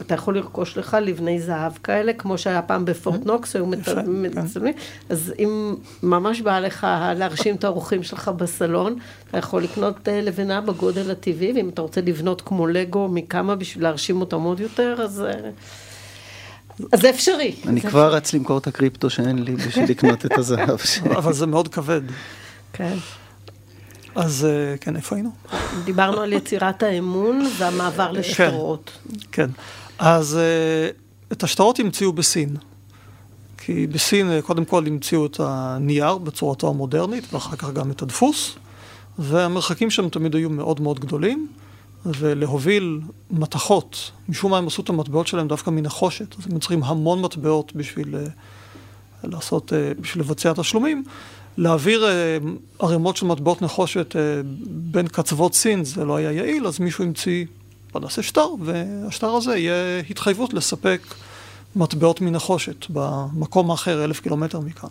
אתה 0.00 0.14
יכול 0.14 0.36
לרכוש 0.36 0.78
לך 0.78 0.96
לבני 1.02 1.40
זהב 1.40 1.72
כאלה, 1.72 2.12
כמו 2.12 2.38
שהיה 2.38 2.62
פעם 2.62 2.84
בפורט 2.84 3.26
נוקס, 3.26 3.56
היו 3.56 3.66
מצלמים. 3.66 4.74
אז 5.08 5.34
אם 5.38 5.74
ממש 6.02 6.40
בא 6.40 6.58
לך 6.58 6.86
להרשים 7.16 7.56
את 7.56 7.64
האורחים 7.64 8.02
שלך 8.02 8.28
בסלון, 8.28 8.96
אתה 9.30 9.38
יכול 9.38 9.62
לקנות 9.62 10.08
לבנה 10.12 10.60
בגודל 10.60 11.10
הטבעי, 11.10 11.52
ואם 11.54 11.68
אתה 11.68 11.82
רוצה 11.82 12.00
לבנות 12.00 12.40
כמו 12.40 12.66
לגו 12.66 13.08
מכמה 13.08 13.56
בשביל 13.56 13.84
להרשים 13.84 14.20
אותם 14.20 14.40
עוד 14.40 14.60
יותר, 14.60 14.96
אז... 15.02 15.24
אז 16.92 17.00
זה 17.00 17.10
אפשרי. 17.10 17.54
אני 17.66 17.80
כבר 17.80 18.14
רץ 18.14 18.32
למכור 18.34 18.58
את 18.58 18.66
הקריפטו 18.66 19.10
שאין 19.10 19.42
לי 19.42 19.56
בשביל 19.56 19.90
לקנות 19.90 20.26
את 20.26 20.38
הזהב. 20.38 20.78
אבל 21.18 21.32
זה 21.32 21.46
מאוד 21.46 21.68
כבד. 21.68 22.02
כן. 22.72 22.96
אז 24.14 24.44
אה, 24.50 24.76
כן, 24.76 24.96
איפה 24.96 25.16
היינו? 25.16 25.30
דיברנו 25.84 26.20
על 26.20 26.32
יצירת 26.32 26.82
האמון 26.82 27.46
והמעבר 27.58 28.12
כן, 28.14 28.20
לשטרות. 28.20 28.90
כן, 29.32 29.50
אז 29.98 30.36
אה, 30.36 30.90
את 31.32 31.42
השטרות 31.42 31.78
המציאו 31.78 32.12
בסין. 32.12 32.56
כי 33.58 33.86
בסין 33.86 34.30
אה, 34.30 34.42
קודם 34.42 34.64
כל 34.64 34.86
המציאו 34.86 35.26
את 35.26 35.40
הנייר 35.40 36.18
בצורתו 36.18 36.68
המודרנית, 36.68 37.34
ואחר 37.34 37.56
כך 37.56 37.72
גם 37.72 37.90
את 37.90 38.02
הדפוס, 38.02 38.56
והמרחקים 39.18 39.90
שם 39.90 40.08
תמיד 40.08 40.34
היו 40.34 40.50
מאוד 40.50 40.80
מאוד 40.80 41.00
גדולים. 41.00 41.48
ולהוביל 42.06 43.00
מתכות, 43.30 44.10
משום 44.28 44.50
מה 44.50 44.58
הם 44.58 44.66
עשו 44.66 44.82
את 44.82 44.88
המטבעות 44.88 45.26
שלהם 45.26 45.48
דווקא 45.48 45.70
מנחושת, 45.70 46.34
אז 46.38 46.52
הם 46.52 46.58
צריכים 46.58 46.84
המון 46.84 47.22
מטבעות 47.22 47.72
בשביל 47.76 48.14
לעשות, 49.24 49.72
בשביל 50.00 50.24
לבצע 50.24 50.52
תשלומים, 50.52 51.04
להעביר 51.56 52.08
אה, 52.08 52.38
ערימות 52.78 53.16
של 53.16 53.26
מטבעות 53.26 53.62
נחושת 53.62 54.16
אה, 54.16 54.20
בין 54.66 55.08
קצוות 55.08 55.54
סין 55.54 55.84
זה 55.84 56.04
לא 56.04 56.16
היה 56.16 56.32
יעיל, 56.32 56.66
אז 56.66 56.80
מישהו 56.80 57.04
המציא, 57.04 57.44
בוא 57.92 58.00
נעשה 58.00 58.22
שטר, 58.22 58.48
והשטר 58.64 59.30
הזה 59.30 59.56
יהיה 59.56 60.02
התחייבות 60.10 60.54
לספק 60.54 61.00
מטבעות 61.76 62.20
מנחושת 62.20 62.86
במקום 62.90 63.70
האחר, 63.70 64.04
אלף 64.04 64.20
קילומטר 64.20 64.60
מכאן. 64.60 64.88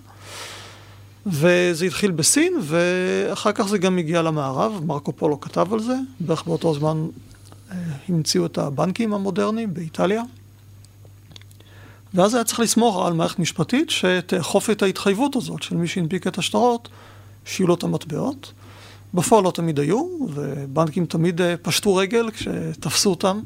וזה 1.25 1.85
התחיל 1.85 2.11
בסין, 2.11 2.53
ואחר 2.61 3.51
כך 3.51 3.67
זה 3.67 3.77
גם 3.77 3.97
הגיע 3.97 4.21
למערב, 4.21 4.85
מרקו 4.85 5.11
פולו 5.11 5.39
כתב 5.39 5.73
על 5.73 5.79
זה, 5.79 5.95
בערך 6.19 6.43
באותו 6.43 6.73
זמן 6.73 7.07
אה, 7.71 7.77
המציאו 8.09 8.45
את 8.45 8.57
הבנקים 8.57 9.13
המודרניים 9.13 9.73
באיטליה. 9.73 10.23
ואז 12.13 12.35
היה 12.35 12.43
צריך 12.43 12.59
לסמוך 12.59 13.05
על 13.05 13.13
מערכת 13.13 13.39
משפטית 13.39 13.89
שתאכוף 13.89 14.69
את 14.69 14.81
ההתחייבות 14.81 15.35
הזאת 15.35 15.63
של 15.63 15.75
מי 15.77 15.87
שהנפיק 15.87 16.27
את 16.27 16.37
השטרות, 16.37 16.89
שיהיו 17.45 17.67
לו 17.67 17.73
את 17.73 17.83
המטבעות. 17.83 18.53
בפועל 19.13 19.43
לא 19.43 19.51
תמיד 19.51 19.79
היו, 19.79 20.09
ובנקים 20.33 21.05
תמיד 21.05 21.41
אה, 21.41 21.55
פשטו 21.61 21.95
רגל 21.95 22.31
כשתפסו 22.31 23.09
אותם, 23.09 23.39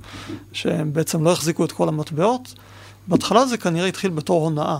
שהם 0.53 0.93
בעצם 0.93 1.23
לא 1.23 1.31
החזיקו 1.31 1.65
את 1.65 1.71
כל 1.71 1.87
המטבעות. 1.87 2.53
בהתחלה 3.07 3.45
זה 3.45 3.57
כנראה 3.57 3.87
התחיל 3.87 4.11
בתור 4.11 4.43
הונאה, 4.43 4.77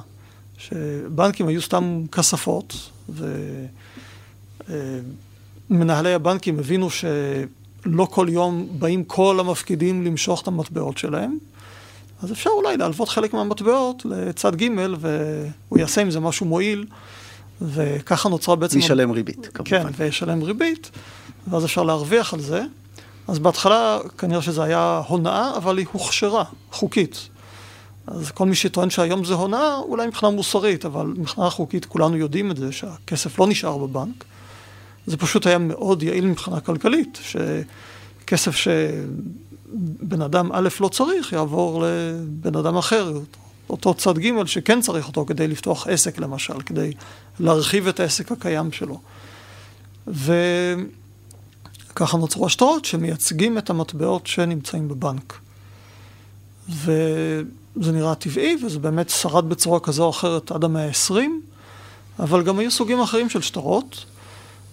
שבנקים 0.57 1.47
היו 1.47 1.61
סתם 1.61 2.03
כספות, 2.11 2.89
ומנהלי 5.69 6.13
הבנקים 6.13 6.59
הבינו 6.59 6.89
שלא 6.89 8.07
כל 8.11 8.27
יום 8.29 8.67
באים 8.71 9.03
כל 9.03 9.37
המפקידים 9.39 10.05
למשוך 10.05 10.41
את 10.41 10.47
המטבעות 10.47 10.97
שלהם, 10.97 11.37
אז 12.23 12.31
אפשר 12.31 12.49
אולי 12.49 12.77
להלוות 12.77 13.09
חלק 13.09 13.33
מהמטבעות 13.33 14.05
לצד 14.05 14.55
ג' 14.55 14.69
והוא 14.99 15.79
יעשה 15.79 16.01
עם 16.01 16.11
זה 16.11 16.19
משהו 16.19 16.45
מועיל, 16.45 16.85
וככה 17.61 18.29
נוצרה 18.29 18.55
בעצם... 18.55 18.75
וישלם 18.75 19.11
ריבית, 19.11 19.47
כמובן. 19.53 19.69
כן, 19.69 19.87
וישלם 19.97 20.43
ריבית, 20.43 20.91
ואז 21.47 21.65
אפשר 21.65 21.83
להרוויח 21.83 22.33
על 22.33 22.39
זה. 22.39 22.63
אז 23.27 23.39
בהתחלה 23.39 23.99
כנראה 24.17 24.41
שזה 24.41 24.63
היה 24.63 25.01
הונאה, 25.07 25.57
אבל 25.57 25.77
היא 25.77 25.85
הוכשרה, 25.91 26.43
חוקית. 26.71 27.29
אז 28.07 28.31
כל 28.31 28.45
מי 28.45 28.55
שטוען 28.55 28.89
שהיום 28.89 29.25
זה 29.25 29.33
הונאה, 29.33 29.75
אולי 29.75 30.07
מבחינה 30.07 30.31
מוסרית, 30.31 30.85
אבל 30.85 31.13
מבחינה 31.17 31.49
חוקית 31.49 31.85
כולנו 31.85 32.17
יודעים 32.17 32.51
את 32.51 32.57
זה, 32.57 32.71
שהכסף 32.71 33.39
לא 33.39 33.47
נשאר 33.47 33.77
בבנק. 33.77 34.23
זה 35.07 35.17
פשוט 35.17 35.47
היה 35.47 35.57
מאוד 35.57 36.03
יעיל 36.03 36.25
מבחינה 36.25 36.59
כלכלית, 36.59 37.19
שכסף 37.21 38.55
שבן 38.55 40.21
אדם 40.21 40.49
א' 40.53 40.69
לא 40.79 40.87
צריך, 40.87 41.33
יעבור 41.33 41.83
לבן 41.85 42.55
אדם 42.55 42.77
אחר, 42.77 43.19
אותו 43.69 43.93
צד 43.93 44.19
ג' 44.19 44.45
שכן 44.45 44.81
צריך 44.81 45.07
אותו 45.07 45.25
כדי 45.25 45.47
לפתוח 45.47 45.87
עסק 45.87 46.19
למשל, 46.19 46.61
כדי 46.61 46.93
להרחיב 47.39 47.87
את 47.87 47.99
העסק 47.99 48.31
הקיים 48.31 48.71
שלו. 48.71 48.99
וככה 50.07 52.17
נוצרו 52.17 52.45
השטרות 52.45 52.85
שמייצגים 52.85 53.57
את 53.57 53.69
המטבעות 53.69 54.27
שנמצאים 54.27 54.87
בבנק. 54.87 55.42
ו... 56.69 56.91
זה 57.75 57.91
נראה 57.91 58.15
טבעי, 58.15 58.57
וזה 58.65 58.79
באמת 58.79 59.09
שרד 59.09 59.49
בצורה 59.49 59.79
כזו 59.79 60.03
או 60.03 60.09
אחרת 60.09 60.51
עד 60.51 60.63
המאה 60.63 60.87
ה-20, 60.87 61.15
אבל 62.19 62.43
גם 62.43 62.59
היו 62.59 62.71
סוגים 62.71 62.99
אחרים 62.99 63.29
של 63.29 63.41
שטרות. 63.41 64.05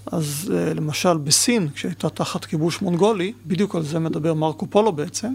אז 0.06 0.44
uh, 0.46 0.74
למשל 0.74 1.16
בסין, 1.16 1.68
כשהייתה 1.74 2.08
תחת 2.08 2.44
כיבוש 2.44 2.82
מונגולי, 2.82 3.32
בדיוק 3.46 3.74
על 3.74 3.82
זה 3.82 3.98
מדבר 3.98 4.34
מרקו 4.34 4.66
פולו 4.66 4.92
בעצם, 4.92 5.34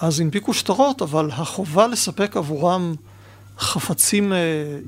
אז 0.00 0.20
הנפיקו 0.20 0.54
שטרות, 0.54 1.02
אבל 1.02 1.30
החובה 1.32 1.86
לספק 1.86 2.36
עבורם 2.36 2.94
חפצים 3.58 4.32
uh, 4.32 4.36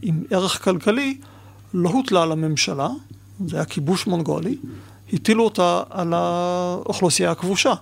עם 0.02 0.22
ערך 0.30 0.64
כלכלי 0.64 1.18
לא 1.74 1.90
הוטלה 1.90 2.22
על 2.22 2.32
הממשלה, 2.32 2.88
זה 3.46 3.56
היה 3.56 3.64
כיבוש 3.64 4.06
מונגולי, 4.06 4.56
הטילו 5.12 5.44
אותה 5.44 5.82
על 5.90 6.12
האוכלוסייה 6.14 7.30
הכבושה. 7.30 7.74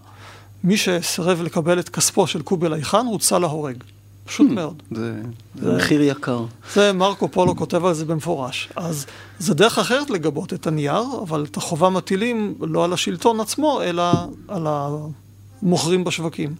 מי 0.64 0.76
שסירב 0.76 1.42
לקבל 1.42 1.78
את 1.78 1.88
כספו 1.88 2.26
של 2.26 2.42
קובלאי 2.42 2.84
חאן 2.84 3.06
הוצא 3.06 3.38
להורג. 3.38 3.76
פשוט 4.24 4.50
hmm, 4.50 4.52
מאוד. 4.52 4.82
זה, 4.90 5.22
זה, 5.54 5.70
זה 5.70 5.76
מחיר 5.76 6.02
יקר. 6.02 6.44
זה 6.74 6.92
מרקו 6.92 7.28
פולו 7.28 7.56
כותב 7.56 7.84
על 7.84 7.94
זה 7.94 8.04
במפורש. 8.04 8.68
אז 8.76 9.06
זה 9.38 9.54
דרך 9.54 9.78
אחרת 9.78 10.10
לגבות 10.10 10.52
את 10.52 10.66
הנייר, 10.66 11.04
אבל 11.22 11.46
את 11.50 11.56
החובה 11.56 11.90
מטילים 11.90 12.54
לא 12.60 12.84
על 12.84 12.92
השלטון 12.92 13.40
עצמו, 13.40 13.82
אלא 13.82 14.12
על 14.48 14.66
המוכרים 14.66 16.04
בשווקים. 16.04 16.54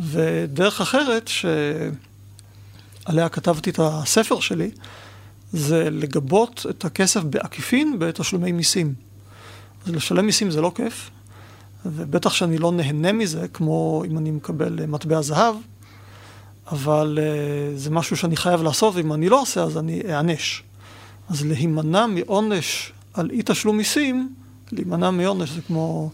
ודרך 0.00 0.80
אחרת, 0.80 1.30
שעליה 3.06 3.28
כתבתי 3.28 3.70
את 3.70 3.78
הספר 3.82 4.40
שלי, 4.40 4.70
זה 5.52 5.90
לגבות 5.90 6.66
את 6.70 6.84
הכסף 6.84 7.22
בעקיפין 7.22 7.98
בתשלומי 7.98 8.52
מיסים. 8.52 8.94
אז 9.86 9.92
לשלם 9.92 10.26
מיסים 10.26 10.50
זה 10.50 10.60
לא 10.60 10.72
כיף, 10.74 11.10
ובטח 11.86 12.32
שאני 12.32 12.58
לא 12.58 12.72
נהנה 12.72 13.12
מזה, 13.12 13.48
כמו 13.48 14.02
אם 14.06 14.18
אני 14.18 14.30
מקבל 14.30 14.80
אה, 14.80 14.86
מטבע 14.86 15.22
זהב, 15.22 15.54
אבל 16.72 17.18
uh, 17.18 17.78
זה 17.78 17.90
משהו 17.90 18.16
שאני 18.16 18.36
חייב 18.36 18.62
לעשות, 18.62 18.94
ואם 18.94 19.12
אני 19.12 19.28
לא 19.28 19.40
עושה 19.40 19.62
אז 19.62 19.78
אני 19.78 20.02
אענש. 20.10 20.62
אז 21.28 21.46
להימנע 21.46 22.06
מעונש 22.06 22.92
על 23.14 23.30
אי 23.30 23.42
תשלום 23.44 23.76
מיסים, 23.76 24.34
להימנע 24.72 25.10
מעונש 25.10 25.50
זה 25.50 25.60
כמו, 25.66 26.10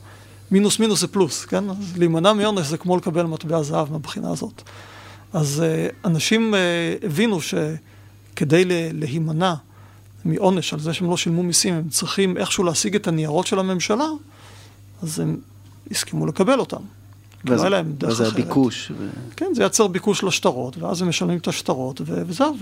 מינוס 0.51 0.79
מינוס 0.79 1.01
זה 1.01 1.09
פלוס, 1.09 1.45
כן? 1.45 1.71
אז 1.71 1.97
להימנע 1.97 2.33
מעונש 2.33 2.67
זה 2.67 2.79
כמו 2.79 2.97
לקבל 2.97 3.23
מטבע 3.23 3.63
זהב 3.63 3.93
מהבחינה 3.93 4.31
הזאת. 4.31 4.63
אז 5.33 5.63
uh, 5.63 6.07
אנשים 6.07 6.55
הבינו 7.03 7.39
שכדי 7.41 8.65
להימנע 8.93 9.55
מעונש 10.25 10.73
על 10.73 10.81
זה 10.81 10.93
שהם 10.93 11.11
לא 11.11 11.17
שילמו 11.17 11.43
מיסים, 11.43 11.75
הם 11.75 11.89
צריכים 11.89 12.37
איכשהו 12.37 12.65
להשיג 12.65 12.95
את 12.95 13.09
הניירות 13.09 13.47
של 13.47 13.59
הממשלה, 13.59 14.07
אז 15.03 15.21
הם 15.21 15.37
הסכימו 15.91 16.27
לקבל 16.27 16.61
אותם. 16.61 16.83
ואז, 17.45 17.65
לא 17.65 17.77
ואז 18.01 18.17
זה 18.17 18.27
הביקוש. 18.27 18.93
ו... 18.99 19.09
כן, 19.37 19.47
זה 19.55 19.65
יצר 19.65 19.87
ביקוש 19.87 20.25
לשטרות, 20.25 20.77
ואז 20.79 21.03
הם 21.03 21.09
משלמים 21.09 21.39
את 21.39 21.49
השטרות, 21.49 22.01
ו... 22.07 22.23
וזהו, 22.27 22.57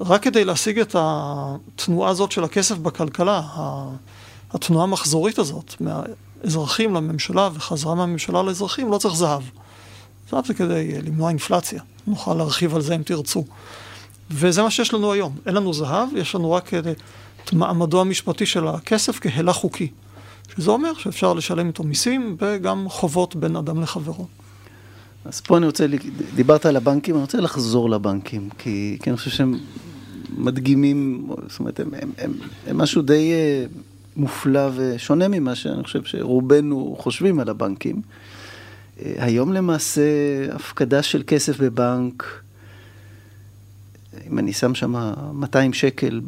ורק 0.00 0.22
כדי 0.22 0.44
להשיג 0.44 0.78
את 0.78 0.96
התנועה 0.98 2.10
הזאת 2.10 2.32
של 2.32 2.44
הכסף 2.44 2.78
בכלכלה, 2.78 3.42
התנועה 4.52 4.84
המחזורית 4.84 5.38
הזאת, 5.38 5.74
מהאזרחים 5.80 6.94
לממשלה 6.94 7.48
וחזרה 7.54 7.94
מהממשלה 7.94 8.42
לאזרחים, 8.42 8.90
לא 8.90 8.98
צריך 8.98 9.14
זהב. 9.14 9.42
זהב 10.30 10.46
זה 10.46 10.54
כדי 10.54 11.02
למנוע 11.02 11.28
אינפלציה, 11.28 11.82
נוכל 12.06 12.34
להרחיב 12.34 12.74
על 12.74 12.80
זה 12.80 12.94
אם 12.94 13.02
תרצו. 13.02 13.44
וזה 14.30 14.62
מה 14.62 14.70
שיש 14.70 14.94
לנו 14.94 15.12
היום, 15.12 15.36
אין 15.46 15.54
לנו 15.54 15.74
זהב, 15.74 16.08
יש 16.16 16.34
לנו 16.34 16.52
רק 16.52 16.74
את 16.74 17.52
מעמדו 17.52 18.00
המשפטי 18.00 18.46
של 18.46 18.68
הכסף 18.68 19.18
כהלה 19.20 19.52
חוקי. 19.52 19.88
שזה 20.54 20.70
אומר 20.70 20.94
שאפשר 20.94 21.34
לשלם 21.34 21.66
איתו 21.66 21.82
מיסים 21.82 22.36
וגם 22.40 22.88
חובות 22.88 23.36
בין 23.36 23.56
אדם 23.56 23.82
לחברו. 23.82 24.26
אז 25.24 25.40
פה 25.40 25.56
אני 25.56 25.66
רוצה, 25.66 25.86
דיברת 26.34 26.66
על 26.66 26.76
הבנקים, 26.76 27.14
אני 27.14 27.22
רוצה 27.22 27.40
לחזור 27.40 27.90
לבנקים, 27.90 28.48
כי, 28.58 28.98
כי 29.02 29.10
אני 29.10 29.16
חושב 29.16 29.30
שהם 29.30 29.58
מדגימים, 30.36 31.28
זאת 31.48 31.60
אומרת, 31.60 31.80
הם, 31.80 31.90
הם, 32.02 32.10
הם, 32.18 32.32
הם 32.66 32.78
משהו 32.78 33.02
די 33.02 33.32
אה, 33.32 33.66
מופלא 34.16 34.70
ושונה 34.76 35.28
ממה 35.28 35.54
שאני 35.54 35.82
חושב 35.82 36.04
שרובנו 36.04 36.96
חושבים 36.98 37.40
על 37.40 37.48
הבנקים. 37.48 38.02
אה, 39.02 39.14
היום 39.18 39.52
למעשה 39.52 40.02
הפקדה 40.52 41.02
של 41.02 41.22
כסף 41.26 41.60
בבנק, 41.60 42.42
אם 44.30 44.38
אני 44.38 44.52
שם 44.52 44.74
שם 44.74 44.94
200 45.32 45.72
שקל 45.72 46.20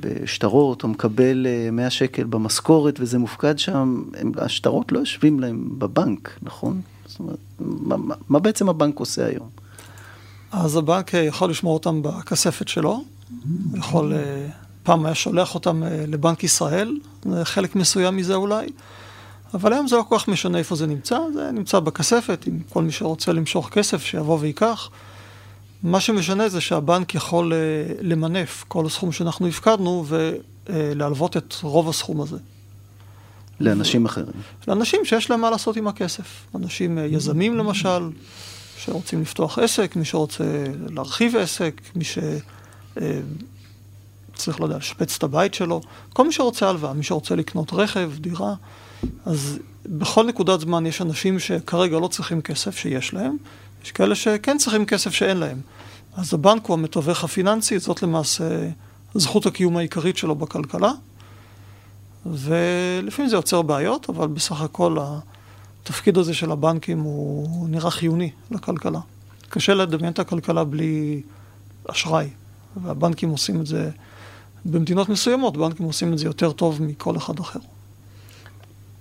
בשטרות, 0.00 0.82
או 0.82 0.88
מקבל 0.88 1.46
100 1.72 1.84
אה, 1.84 1.90
שקל 1.90 2.24
במשכורת, 2.24 3.00
וזה 3.00 3.18
מופקד 3.18 3.58
שם, 3.58 4.04
השטרות 4.38 4.92
לא 4.92 4.98
יושבים 4.98 5.40
להם 5.40 5.68
בבנק, 5.78 6.38
נכון? 6.42 6.80
זאת 7.06 7.20
אומרת, 7.20 7.38
מה, 7.60 8.14
מה, 8.28 8.38
בעצם 8.38 8.68
הבנק 8.68 8.98
עושה 8.98 9.26
היום? 9.26 9.48
אז 10.52 10.76
הבנק 10.76 11.14
יכול 11.14 11.50
לשמור 11.50 11.74
אותם 11.74 12.02
בכספת 12.02 12.68
שלו, 12.68 13.04
יכול, 13.74 14.12
אה, 14.12 14.46
פעם 14.82 15.06
היה 15.06 15.14
שולח 15.14 15.54
אותם 15.54 15.82
אה, 15.82 16.04
לבנק 16.08 16.44
ישראל, 16.44 16.96
חלק 17.44 17.76
מסוים 17.76 18.16
מזה 18.16 18.34
אולי, 18.34 18.66
אבל 19.54 19.72
היום 19.72 19.88
זה 19.88 19.96
לא 19.96 20.04
כל 20.08 20.18
כך 20.18 20.28
משנה 20.28 20.58
איפה 20.58 20.76
זה 20.76 20.86
נמצא, 20.86 21.18
זה 21.34 21.50
נמצא 21.52 21.80
בכספת, 21.80 22.44
אם 22.48 22.58
כל 22.68 22.82
מי 22.82 22.92
שרוצה 22.92 23.32
למשוך 23.32 23.68
כסף 23.68 24.02
שיבוא 24.02 24.38
וייקח. 24.40 24.90
מה 25.84 26.00
שמשנה 26.00 26.48
זה 26.48 26.60
שהבנק 26.60 27.14
יכול 27.14 27.52
אה, 27.52 27.58
למנף 28.00 28.64
כל 28.68 28.86
הסכום 28.86 29.12
שאנחנו 29.12 29.46
הפקדנו 29.48 30.04
ולהלוות 30.68 31.36
את 31.36 31.54
רוב 31.62 31.88
הסכום 31.88 32.20
הזה. 32.20 32.36
לאנשים 33.60 34.04
אחרים. 34.04 34.32
לאנשים 34.68 35.04
שיש 35.04 35.30
להם 35.30 35.40
מה 35.40 35.50
לעשות 35.50 35.76
עם 35.76 35.88
הכסף. 35.88 36.46
אנשים 36.54 36.98
אה, 36.98 37.06
יזמים 37.06 37.58
למשל, 37.58 38.10
שרוצים 38.76 39.22
לפתוח 39.22 39.58
עסק, 39.58 39.96
מי 39.96 40.04
שרוצה 40.04 40.44
להרחיב 40.90 41.36
עסק, 41.36 41.80
מי 41.96 42.04
שצריך, 42.04 42.28
אה, 44.48 44.54
לא 44.58 44.64
יודע, 44.64 44.76
לשפץ 44.76 45.16
את 45.16 45.22
הבית 45.22 45.54
שלו, 45.54 45.80
כל 46.12 46.26
מי 46.26 46.32
שרוצה 46.32 46.68
הלוואה, 46.68 46.92
מי 46.92 47.02
שרוצה 47.02 47.34
לקנות 47.34 47.72
רכב, 47.72 48.10
דירה. 48.20 48.54
אז 49.26 49.58
בכל 49.86 50.26
נקודת 50.26 50.60
זמן 50.60 50.86
יש 50.86 51.02
אנשים 51.02 51.38
שכרגע 51.38 51.98
לא 51.98 52.08
צריכים 52.08 52.42
כסף 52.42 52.76
שיש 52.76 53.14
להם, 53.14 53.36
יש 53.84 53.92
כאלה 53.92 54.14
שכן 54.14 54.58
צריכים 54.58 54.86
כסף 54.86 55.10
שאין 55.10 55.36
להם. 55.36 55.60
אז 56.16 56.34
הבנק 56.34 56.66
הוא 56.66 56.74
המתווך 56.74 57.24
הפיננסי, 57.24 57.78
זאת 57.78 58.02
למעשה 58.02 58.68
זכות 59.14 59.46
הקיום 59.46 59.76
העיקרית 59.76 60.16
שלו 60.16 60.34
בכלכלה, 60.34 60.92
ולפעמים 62.26 63.30
זה 63.30 63.36
יוצר 63.36 63.62
בעיות, 63.62 64.10
אבל 64.10 64.26
בסך 64.26 64.60
הכל 64.60 64.96
התפקיד 65.00 66.18
הזה 66.18 66.34
של 66.34 66.50
הבנקים 66.50 67.00
הוא 67.00 67.68
נראה 67.68 67.90
חיוני 67.90 68.30
לכלכלה. 68.50 69.00
קשה 69.48 69.74
לדמיין 69.74 70.12
את 70.12 70.18
הכלכלה 70.18 70.64
בלי 70.64 71.22
אשראי, 71.88 72.28
והבנקים 72.82 73.30
עושים 73.30 73.60
את 73.60 73.66
זה, 73.66 73.90
במדינות 74.64 75.08
מסוימות, 75.08 75.56
בנקים 75.56 75.86
עושים 75.86 76.12
את 76.12 76.18
זה 76.18 76.26
יותר 76.26 76.52
טוב 76.52 76.82
מכל 76.82 77.16
אחד 77.16 77.38
אחר. 77.38 77.60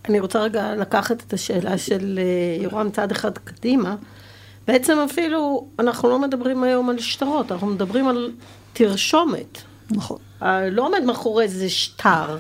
אני 0.10 0.20
רוצה 0.20 0.40
רגע 0.40 0.76
לקחת 0.76 1.24
את 1.28 1.34
השאלה 1.34 1.78
של 1.78 2.20
אה, 2.22 2.64
יורם 2.64 2.92
צעד 2.92 3.12
אחד 3.12 3.38
קדימה. 3.38 3.96
בעצם 4.68 4.98
אפילו, 5.12 5.68
אנחנו 5.80 6.10
לא 6.10 6.20
מדברים 6.20 6.64
היום 6.64 6.90
על 6.90 7.00
שטרות, 7.00 7.52
אנחנו 7.52 7.68
מדברים 7.68 8.08
על 8.08 8.32
תרשומת. 8.74 9.58
נכון. 9.92 10.18
לא 10.72 10.86
עומד 10.86 11.04
מאחורי 11.04 11.44
איזה 11.44 11.70
שטר. 11.70 12.38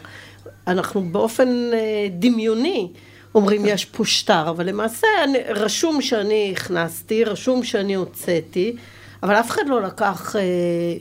אנחנו 0.67 1.01
באופן 1.11 1.49
אה, 1.73 2.07
דמיוני 2.11 2.89
אומרים 3.35 3.61
כן. 3.61 3.67
יש 3.67 3.85
פה 3.85 4.05
שטר, 4.05 4.49
אבל 4.49 4.65
למעשה 4.65 5.07
אני, 5.23 5.37
רשום 5.49 6.01
שאני 6.01 6.53
הכנסתי, 6.57 7.23
רשום 7.23 7.63
שאני 7.63 7.93
הוצאתי, 7.93 8.75
אבל 9.23 9.35
אף 9.35 9.49
אחד 9.49 9.67
לא 9.67 9.81
לקח 9.81 10.35
אה, 10.35 10.41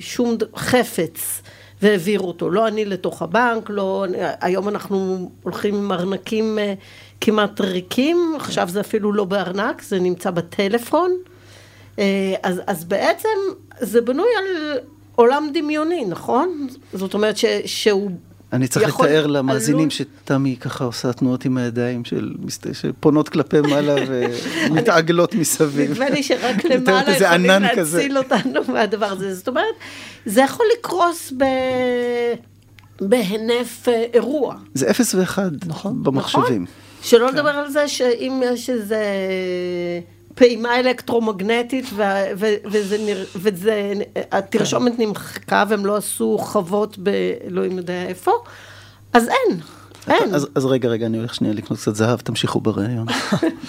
שום 0.01 0.37
חפץ 0.57 1.43
והעביר 1.83 2.21
אותו. 2.21 2.51
לא 2.51 2.69
אני 2.69 2.85
לתוך 2.85 3.23
הבנק, 3.23 3.71
לא... 3.71 4.07
היום 4.41 4.69
אנחנו 4.69 5.31
הולכים 5.43 5.75
עם 5.75 5.93
ארנקים 5.93 6.59
אה, 6.59 6.75
כמעט 7.25 7.61
ריקים, 7.61 8.33
עכשיו 8.37 8.69
זה 8.69 8.81
אפילו 8.81 9.13
לא 9.13 9.25
בארנק, 9.25 9.83
זה 9.83 10.01
נמצא 10.01 10.31
בטלפון. 10.31 11.11
אה, 11.99 12.35
אז, 12.43 12.61
אז 12.67 12.85
בעצם 12.85 13.29
זה 13.81 14.01
בנוי 14.01 14.29
על 14.39 14.79
עולם 15.15 15.51
דמיוני, 15.55 16.05
נכון? 16.05 16.67
זאת 16.93 17.15
אומרת 17.15 17.37
ש, 17.37 17.45
שהוא 17.67 18.11
אני 18.53 18.69
צריך 18.69 19.01
לתאר 19.01 19.27
למאזינים 19.27 19.91
שתמי 19.91 20.57
ככה 20.61 20.85
עושה 20.85 21.13
תנועות 21.13 21.45
עם 21.45 21.57
הידיים 21.57 22.05
של, 22.05 22.35
שפונות 22.73 23.29
כלפי 23.29 23.61
מעלה 23.61 23.95
ומתעגלות 24.69 25.35
מסביב. 25.35 25.91
נדמה 25.91 26.11
לי 26.11 26.23
שרק 26.23 26.65
למעלה 26.71 27.17
יכולים 27.17 27.63
להציל 27.63 28.19
אותנו 28.19 28.61
מהדבר 28.75 29.07
הזה. 29.07 29.35
זאת 29.35 29.49
אומרת, 29.49 29.75
זה 30.27 30.41
יכול 30.43 30.67
לקרוס 30.79 31.33
ב... 31.37 31.45
בהינף 33.01 33.89
אה, 33.89 34.05
אירוע. 34.15 34.55
זה 34.75 34.91
אפס 34.91 35.15
ואחד 35.15 35.51
נכון, 35.67 36.03
במחשבים. 36.03 36.63
נכון? 36.63 36.82
שלא 37.03 37.29
כן. 37.29 37.35
לדבר 37.35 37.51
על 37.51 37.71
זה 37.71 37.89
שאם 37.89 38.43
יש 38.45 38.71
איזה 38.71 39.05
פעימה 40.35 40.81
אלקטרומגנטית 40.81 41.87
וזה, 43.35 43.93
התרשומת 44.33 44.93
נמחקה 44.99 45.65
והם 45.69 45.87
לא 45.87 45.97
עשו 45.97 46.39
חוות 46.41 46.99
באלוהים 46.99 47.77
יודע 47.77 48.03
איפה, 48.03 48.33
אז 49.13 49.29
אין, 49.29 49.61
אין. 50.09 50.35
אז, 50.35 50.49
אז 50.55 50.65
רגע, 50.65 50.89
רגע, 50.89 51.07
אני 51.07 51.19
הולך 51.19 51.35
שנייה 51.35 51.55
לקנות 51.55 51.81
קצת 51.81 51.95
זהב, 51.95 52.21
תמשיכו 52.21 52.61
בריאיון. 52.61 53.07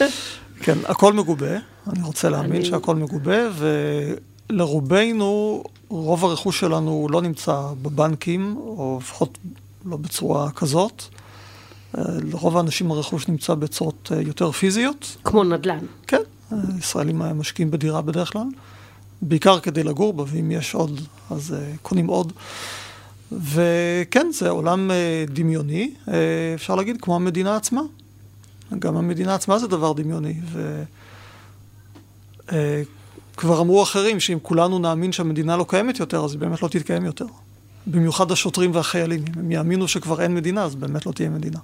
כן, 0.63 0.77
הכל 0.85 1.13
מגובה, 1.13 1.57
אני 1.93 2.03
רוצה 2.03 2.29
להאמין 2.29 2.55
אני... 2.55 2.65
שהכל 2.65 2.95
מגובה, 2.95 3.37
ולרובנו, 4.49 5.63
רוב 5.89 6.25
הרכוש 6.25 6.59
שלנו 6.59 7.07
לא 7.11 7.21
נמצא 7.21 7.61
בבנקים, 7.81 8.57
או 8.57 8.97
לפחות 9.01 9.37
לא 9.85 9.97
בצורה 9.97 10.51
כזאת. 10.51 11.03
לרוב 11.97 12.57
האנשים 12.57 12.91
הרכוש 12.91 13.27
נמצא 13.27 13.53
בצורות 13.53 14.11
אה, 14.15 14.21
יותר 14.21 14.51
פיזיות. 14.51 15.17
כמו 15.23 15.43
נדל"ן. 15.43 15.79
כן, 16.07 16.21
ישראלים 16.79 17.19
משקיעים 17.19 17.71
בדירה 17.71 18.01
בדרך 18.01 18.31
כלל, 18.31 18.47
בעיקר 19.21 19.59
כדי 19.59 19.83
לגור 19.83 20.13
בה, 20.13 20.23
ואם 20.27 20.51
יש 20.51 20.75
עוד, 20.75 21.01
אז 21.29 21.55
קונים 21.81 22.07
עוד. 22.07 22.33
וכן, 23.31 24.27
זה 24.33 24.49
עולם 24.49 24.91
דמיוני, 25.27 25.93
אפשר 26.55 26.75
להגיד, 26.75 26.97
כמו 27.01 27.15
המדינה 27.15 27.55
עצמה. 27.55 27.81
גם 28.79 28.97
המדינה 28.97 29.35
עצמה 29.35 29.59
זה 29.59 29.67
דבר 29.67 29.93
דמיוני. 29.93 30.33
וכבר 32.45 33.61
אמרו 33.61 33.83
אחרים 33.83 34.19
שאם 34.19 34.37
כולנו 34.41 34.79
נאמין 34.79 35.11
שהמדינה 35.11 35.57
לא 35.57 35.65
קיימת 35.69 35.99
יותר, 35.99 36.25
אז 36.25 36.31
היא 36.31 36.39
באמת 36.39 36.61
לא 36.61 36.67
תתקיים 36.67 37.05
יותר. 37.05 37.25
במיוחד 37.87 38.31
השוטרים 38.31 38.75
והחיילים. 38.75 39.19
אם 39.19 39.39
הם 39.39 39.51
יאמינו 39.51 39.87
שכבר 39.87 40.21
אין 40.21 40.35
מדינה, 40.35 40.63
אז 40.63 40.75
באמת 40.75 41.05
לא 41.05 41.11
תהיה 41.11 41.29
מדינה. 41.29 41.59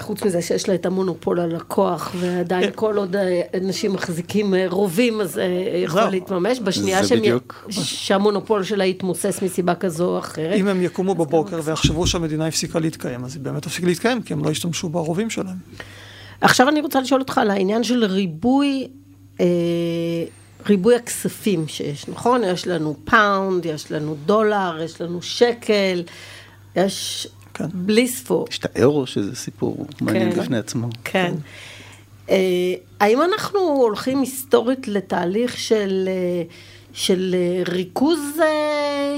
חוץ 0.00 0.22
מזה 0.22 0.42
שיש 0.42 0.68
לה 0.68 0.74
את 0.74 0.86
המונופול 0.86 1.40
על 1.40 1.56
הכוח, 1.56 2.12
ועדיין 2.20 2.64
כן. 2.64 2.70
כל 2.74 2.96
עוד 2.96 3.16
אנשים 3.62 3.92
מחזיקים 3.92 4.54
אה, 4.54 4.66
רובים, 4.68 5.20
אז 5.20 5.38
אה, 5.38 5.44
יכול 5.84 6.02
להתממש. 6.02 6.60
בשנייה 6.60 7.00
שהמונופול 7.70 8.62
שלה 8.62 8.84
יתמוסס 8.84 9.42
מסיבה 9.42 9.74
כזו 9.74 10.08
או 10.08 10.18
אחרת. 10.18 10.56
אם 10.56 10.68
הם 10.68 10.82
יקומו 10.82 11.14
בבוקר 11.14 11.60
ויחשבו 11.64 12.06
שהמדינה 12.06 12.46
הפסיקה 12.46 12.78
להתקיים, 12.78 13.24
אז 13.24 13.34
היא 13.34 13.42
באמת 13.42 13.62
תפסיק 13.62 13.84
להתקיים, 13.84 14.22
כי 14.22 14.32
הם 14.32 14.44
לא 14.44 14.50
ישתמשו 14.50 14.88
ברובים 14.88 15.30
שלהם. 15.30 15.56
עכשיו 16.40 16.68
אני 16.68 16.80
רוצה 16.80 17.00
לשאול 17.00 17.20
אותך 17.20 17.38
על 17.38 17.50
העניין 17.50 17.84
של 17.84 18.04
ריבוי... 18.04 18.88
אה, 20.62 20.68
ריבוי 20.68 20.96
הכספים 20.96 21.68
שיש, 21.68 22.08
נכון? 22.08 22.44
יש 22.44 22.66
לנו 22.66 22.96
פאונד, 23.04 23.66
יש 23.66 23.92
לנו 23.92 24.16
דולר, 24.26 24.82
יש 24.82 25.00
לנו 25.00 25.22
שקל, 25.22 26.02
יש 26.76 27.28
כן. 27.54 27.64
בלי 27.74 28.08
ספור. 28.08 28.46
יש 28.50 28.58
את 28.58 28.76
היורו, 28.76 29.06
שזה 29.06 29.36
סיפור 29.36 29.86
כן. 29.98 30.04
מעניין 30.04 30.30
בפני 30.30 30.58
עצמו. 30.58 30.88
כן. 31.04 31.34
אה, 32.28 32.32
האם 33.00 33.22
אנחנו 33.22 33.60
הולכים 33.60 34.20
היסטורית 34.20 34.88
לתהליך 34.88 35.58
של, 35.58 36.08
אה, 36.08 36.52
של 36.92 37.34
uh, 37.66 37.70
ריכוז 37.70 38.20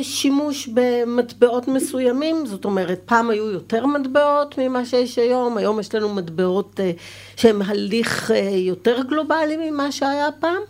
שימוש 0.03 0.69
במטבעות 0.75 1.69
מסוימים? 1.69 2.47
זאת 2.47 2.65
אומרת, 2.65 3.01
פעם 3.05 3.31
היו 3.31 3.51
יותר 3.51 3.87
מטבעות 3.87 4.59
ממה 4.59 4.87
שיש 4.87 5.19
היום, 5.19 5.57
היום 5.57 5.81
יש 5.81 5.95
לנו 5.95 6.15
מטבעות 6.15 6.81
שהם 7.37 7.63
הליך 7.63 8.33
יותר 8.53 9.03
גלובלי 9.09 9.71
ממה 9.71 9.93
שהיה 9.93 10.29
פעם? 10.41 10.63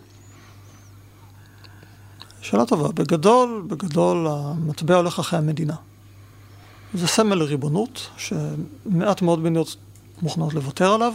שאלה 2.45 2.65
טובה. 2.65 2.87
בגדול, 2.87 3.63
בגדול 3.67 4.27
המטבע 4.29 4.95
הולך 4.95 5.19
אחרי 5.19 5.39
המדינה. 5.39 5.75
זה 6.93 7.07
סמל 7.07 7.35
לריבונות, 7.35 8.09
שמעט 8.17 9.21
מאוד 9.21 9.39
מדינות 9.39 9.75
מוכנות 10.21 10.53
לוותר 10.53 10.93
עליו. 10.93 11.13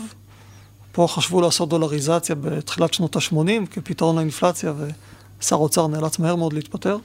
פה 0.92 1.06
חשבו 1.10 1.40
לעשות 1.40 1.68
דולריזציה 1.68 2.34
בתחילת 2.34 2.94
שנות 2.94 3.16
ה-80 3.16 3.66
כפתרון 3.70 4.16
לאינפלציה, 4.16 4.72
ושר 4.76 5.56
האוצר 5.56 5.86
נאלץ 5.86 6.18
מהר 6.18 6.36
מאוד 6.36 6.52
להתפטר. 6.52 6.96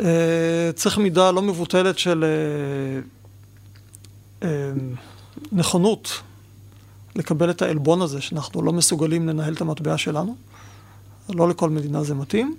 אה, 0.00 0.70
צריך 0.74 0.98
מידה 0.98 1.30
לא 1.30 1.42
מבוטלת 1.42 1.98
של 1.98 2.24
אה, 2.24 3.00
אה, 4.48 4.72
נכונות 5.52 6.22
לקבל 7.16 7.50
את 7.50 7.62
העלבון 7.62 8.02
הזה, 8.02 8.20
שאנחנו 8.20 8.62
לא 8.62 8.72
מסוגלים 8.72 9.28
לנהל 9.28 9.54
את 9.54 9.60
המטבע 9.60 9.98
שלנו. 9.98 10.36
לא 11.28 11.48
לכל 11.48 11.70
מדינה 11.70 12.02
זה 12.02 12.14
מתאים. 12.14 12.56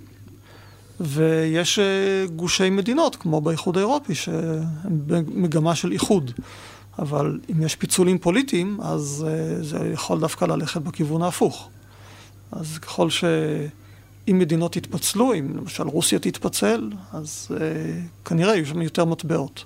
ויש 1.00 1.78
אה, 1.78 2.26
גושי 2.36 2.70
מדינות, 2.70 3.16
כמו 3.16 3.40
באיחוד 3.40 3.76
האירופי, 3.76 4.14
שהם 4.14 5.00
במגמה 5.06 5.74
של 5.74 5.92
איחוד. 5.92 6.30
אבל 6.98 7.40
אם 7.52 7.62
יש 7.62 7.76
פיצולים 7.76 8.18
פוליטיים, 8.18 8.78
אז 8.82 9.26
uh, 9.26 9.64
זה 9.64 9.90
יכול 9.92 10.20
דווקא 10.20 10.44
ללכת 10.44 10.80
בכיוון 10.80 11.22
ההפוך. 11.22 11.68
אז 12.52 12.78
ככל 12.78 13.10
שאם 13.10 14.38
מדינות 14.38 14.76
יתפצלו, 14.76 15.34
אם 15.34 15.56
למשל 15.56 15.82
רוסיה 15.82 16.18
תתפצל, 16.18 16.90
אז 17.12 17.48
uh, 17.50 17.60
כנראה 18.28 18.54
יהיו 18.54 18.66
שם 18.66 18.82
יותר 18.82 19.04
מטבעות. 19.04 19.64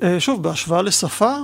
Uh, 0.00 0.04
שוב, 0.18 0.42
בהשוואה 0.42 0.82
לשפה, 0.82 1.34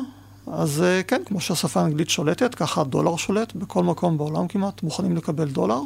אז 0.46 0.82
uh, 0.82 1.08
כן, 1.08 1.22
כמו 1.26 1.40
שהשפה 1.40 1.80
האנגלית 1.80 2.10
שולטת, 2.10 2.54
ככה 2.54 2.80
הדולר 2.80 3.16
שולט, 3.16 3.54
בכל 3.54 3.84
מקום 3.84 4.18
בעולם 4.18 4.48
כמעט 4.48 4.82
מוכנים 4.82 5.16
לקבל 5.16 5.48
דולר. 5.48 5.80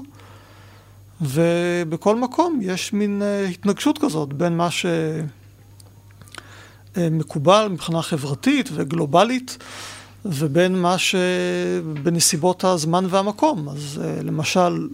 ובכל 1.21 2.17
מקום 2.17 2.61
יש 2.63 2.93
מין 2.93 3.23
uh, 3.23 3.51
התנגשות 3.51 3.99
כזאת 3.99 4.33
בין 4.33 4.57
מה 4.57 4.69
שמקובל 6.97 7.63
אה, 7.63 7.69
מבחינה 7.69 8.03
חברתית 8.03 8.71
וגלובלית 8.73 9.59
ובין 10.25 10.83
מה 10.83 10.99
שבנסיבות 10.99 12.65
הזמן 12.65 13.07
והמקום. 13.09 13.69
אז 13.69 14.01
uh, 14.03 14.23
למשל, 14.23 14.89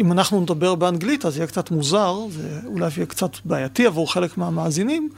אם 0.00 0.12
אנחנו 0.12 0.40
נדבר 0.40 0.74
באנגלית 0.74 1.24
אז 1.24 1.36
יהיה 1.36 1.46
קצת 1.46 1.70
מוזר, 1.70 2.18
זה 2.30 2.60
אולי 2.66 2.88
יהיה 2.96 3.06
קצת 3.06 3.30
בעייתי 3.44 3.86
עבור 3.86 4.12
חלק 4.12 4.38
מהמאזינים. 4.38 5.10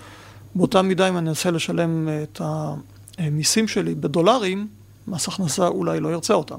באותה 0.54 0.82
מידה 0.82 1.08
אם 1.08 1.18
אני 1.18 1.28
אנסה 1.28 1.50
לשלם 1.50 2.08
את 2.22 2.40
המיסים 3.18 3.68
שלי 3.68 3.94
בדולרים, 3.94 4.68
מס 5.08 5.28
הכנסה 5.28 5.66
אולי 5.66 6.00
לא 6.00 6.08
ירצה 6.08 6.34
אותם. 6.34 6.58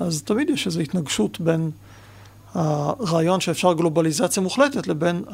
אז 0.00 0.22
תמיד 0.22 0.50
יש 0.50 0.66
איזו 0.66 0.80
התנגשות 0.80 1.40
בין 1.40 1.70
הרעיון 2.54 3.40
שאפשר 3.40 3.72
גלובליזציה 3.72 4.42
מוחלטת 4.42 4.86
לבין 4.86 5.24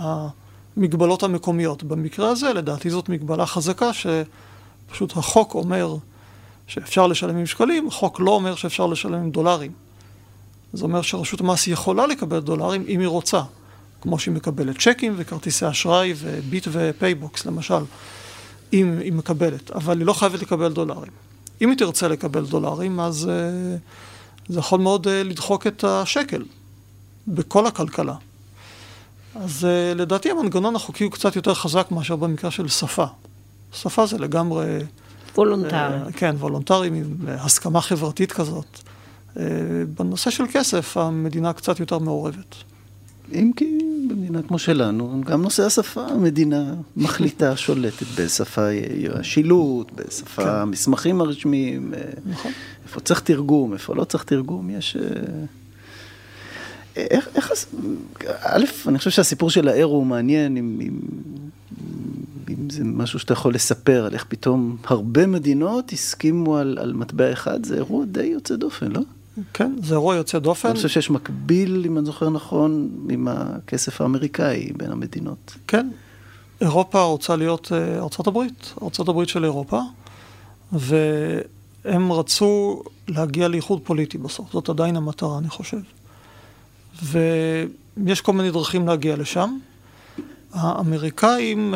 המגבלות 0.76 1.22
המקומיות. 1.22 1.83
במקרה 1.83 2.29
הזה, 2.29 2.52
לדעתי 2.52 2.90
זאת 2.90 3.09
מגבלה 3.09 3.46
חזקה 3.46 3.90
שפשוט 3.92 5.16
החוק 5.16 5.55
אומר 5.55 5.96
שאפשר 6.66 7.07
לשלם 7.07 7.37
עם 7.37 7.46
שקלים, 7.46 7.88
החוק 7.88 8.20
לא 8.20 8.31
אומר 8.31 8.55
שאפשר 8.55 8.87
לשלם 8.87 9.14
עם 9.14 9.31
דולרים. 9.31 9.72
זה 10.72 10.85
אומר 10.85 11.02
שרשות 11.02 11.40
המס 11.40 11.66
יכולה 11.66 12.07
לקבל 12.07 12.40
דולרים 12.40 12.85
אם 12.88 13.00
היא 13.00 13.09
רוצה, 13.09 13.42
כמו 14.00 14.18
שהיא 14.18 14.35
מקבלת 14.35 14.79
צ'קים 14.79 15.14
וכרטיסי 15.16 15.68
אשראי 15.68 16.14
וביט 16.16 16.68
ופייבוקס 16.72 17.46
למשל, 17.46 17.85
אם 18.72 18.98
היא 19.00 19.12
מקבלת, 19.12 19.70
אבל 19.70 19.98
היא 19.98 20.07
לא 20.07 20.12
חייבת 20.12 20.42
לקבל 20.42 20.72
דולרים. 20.72 21.12
אם 21.62 21.70
היא 21.70 21.79
תרצה 21.79 22.09
לקבל 22.09 22.44
דולרים, 22.44 23.00
אז 23.00 23.31
אה, 23.31 23.81
זה 24.49 24.59
יכול 24.59 24.81
מאוד 24.81 25.07
אה, 25.07 25.11
לדחוק 25.11 25.67
את 25.67 25.85
השקל 25.85 26.43
בכל 27.29 27.67
הכלכלה. 27.67 28.15
אז 29.35 29.65
אה, 29.64 29.99
לדעתי 29.99 30.31
המנגנון 30.31 30.77
החוקי 30.77 31.05
הוא 31.05 31.13
קצת 31.13 31.37
יותר 31.37 31.55
חזק 31.55 31.87
מאשר 31.91 32.17
במקרה 32.17 32.51
של 32.51 32.69
שפה. 32.69 33.07
שפה 33.73 34.07
זה 34.07 34.19
לגמרי... 34.19 34.79
וולונטרי. 35.35 36.09
אה, 36.09 36.12
כן, 36.13 36.37
וולונטרי, 36.39 36.91
הסכמה 37.29 37.81
חברתית 37.81 38.33
כזאת. 38.33 38.79
אה, 39.35 39.38
בנושא 39.99 40.31
של 40.31 40.45
כסף, 40.53 40.97
המדינה 40.97 41.53
קצת 41.53 41.81
יותר 41.81 41.99
מעורבת. 41.99 42.55
אם 43.33 43.51
כי 43.57 43.79
במדינה 44.09 44.43
כמו 44.43 44.59
שלנו, 44.59 45.21
גם 45.27 45.43
נושא 45.43 45.62
השפה, 45.67 46.07
המדינה 46.07 46.75
מחליטה, 46.97 47.57
שולטת 47.67 48.07
בשפה 48.19 48.67
השילוט, 49.12 49.93
בשפה 49.93 50.43
כן. 50.43 50.49
המסמכים 50.49 51.21
הרשמיים, 51.21 51.93
נכון. 52.27 52.53
איפה 52.85 53.01
צריך 53.01 53.21
תרגום, 53.21 53.73
איפה 53.73 53.95
לא 53.95 54.05
צריך 54.05 54.25
תרגום, 54.25 54.71
יש... 54.71 54.97
איך, 56.97 57.29
איך, 57.35 57.53
א', 58.43 58.65
אני 58.87 58.99
חושב 58.99 59.11
שהסיפור 59.11 59.51
של 59.51 59.69
האירו 59.69 59.97
הוא 59.97 60.07
מעניין, 60.07 60.57
אם, 60.57 60.79
אם, 60.83 60.99
אם 62.49 62.71
זה 62.71 62.85
משהו 62.85 63.19
שאתה 63.19 63.33
יכול 63.33 63.55
לספר 63.55 64.07
על 64.07 64.15
איך 64.15 64.25
פתאום 64.29 64.77
הרבה 64.85 65.27
מדינות 65.27 65.93
הסכימו 65.93 66.57
על, 66.57 66.79
על 66.81 66.93
מטבע 66.93 67.33
אחד, 67.33 67.67
זה 67.67 67.75
אירוע 67.75 68.05
די 68.05 68.25
יוצא 68.25 68.57
דופן, 68.57 68.93
לא? 68.93 69.01
כן, 69.55 69.77
זה 69.83 69.94
אירוע 69.94 70.16
יוצא 70.16 70.38
דופן. 70.38 70.68
אני 70.68 70.77
חושב 70.77 70.88
שיש 70.88 71.11
מקביל, 71.11 71.83
אם 71.87 71.99
אני 71.99 72.07
זוכר 72.07 72.31
נכון, 72.31 72.90
עם 73.11 73.29
הכסף 73.29 74.01
האמריקאי 74.01 74.72
בין 74.77 74.90
המדינות. 74.92 75.55
כן, 75.66 75.88
אירופה 76.61 77.03
רוצה 77.03 77.37
להיות 77.37 77.72
אה, 77.72 77.99
ארצות 77.99 78.27
הברית, 78.27 78.75
ארצות 78.83 79.09
הברית 79.09 79.29
של 79.29 79.44
אירופה, 79.44 79.81
והם 80.72 82.12
רצו 82.12 82.83
להגיע 83.09 83.49
לאיחוד 83.49 83.81
פוליטי 83.85 84.18
בסוף, 84.18 84.53
זאת 84.53 84.68
עדיין 84.68 84.96
המטרה, 84.96 85.38
אני 85.38 85.49
חושב. 85.49 85.81
ויש 87.03 88.20
כל 88.20 88.33
מיני 88.33 88.51
דרכים 88.51 88.87
להגיע 88.87 89.16
לשם. 89.16 89.59
האמריקאים... 90.53 91.75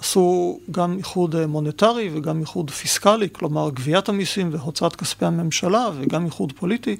אה, 0.00 0.04
עשו 0.04 0.58
גם 0.70 0.98
איחוד 0.98 1.36
אה, 1.36 1.46
מוניטרי 1.46 2.10
וגם 2.14 2.40
איחוד 2.40 2.70
פיסקלי, 2.70 3.28
כלומר 3.32 3.70
גביית 3.70 4.08
המיסים 4.08 4.50
והוצאת 4.52 4.96
כספי 4.96 5.24
הממשלה 5.24 5.88
וגם 6.00 6.26
איחוד 6.26 6.52
פוליטי. 6.52 6.96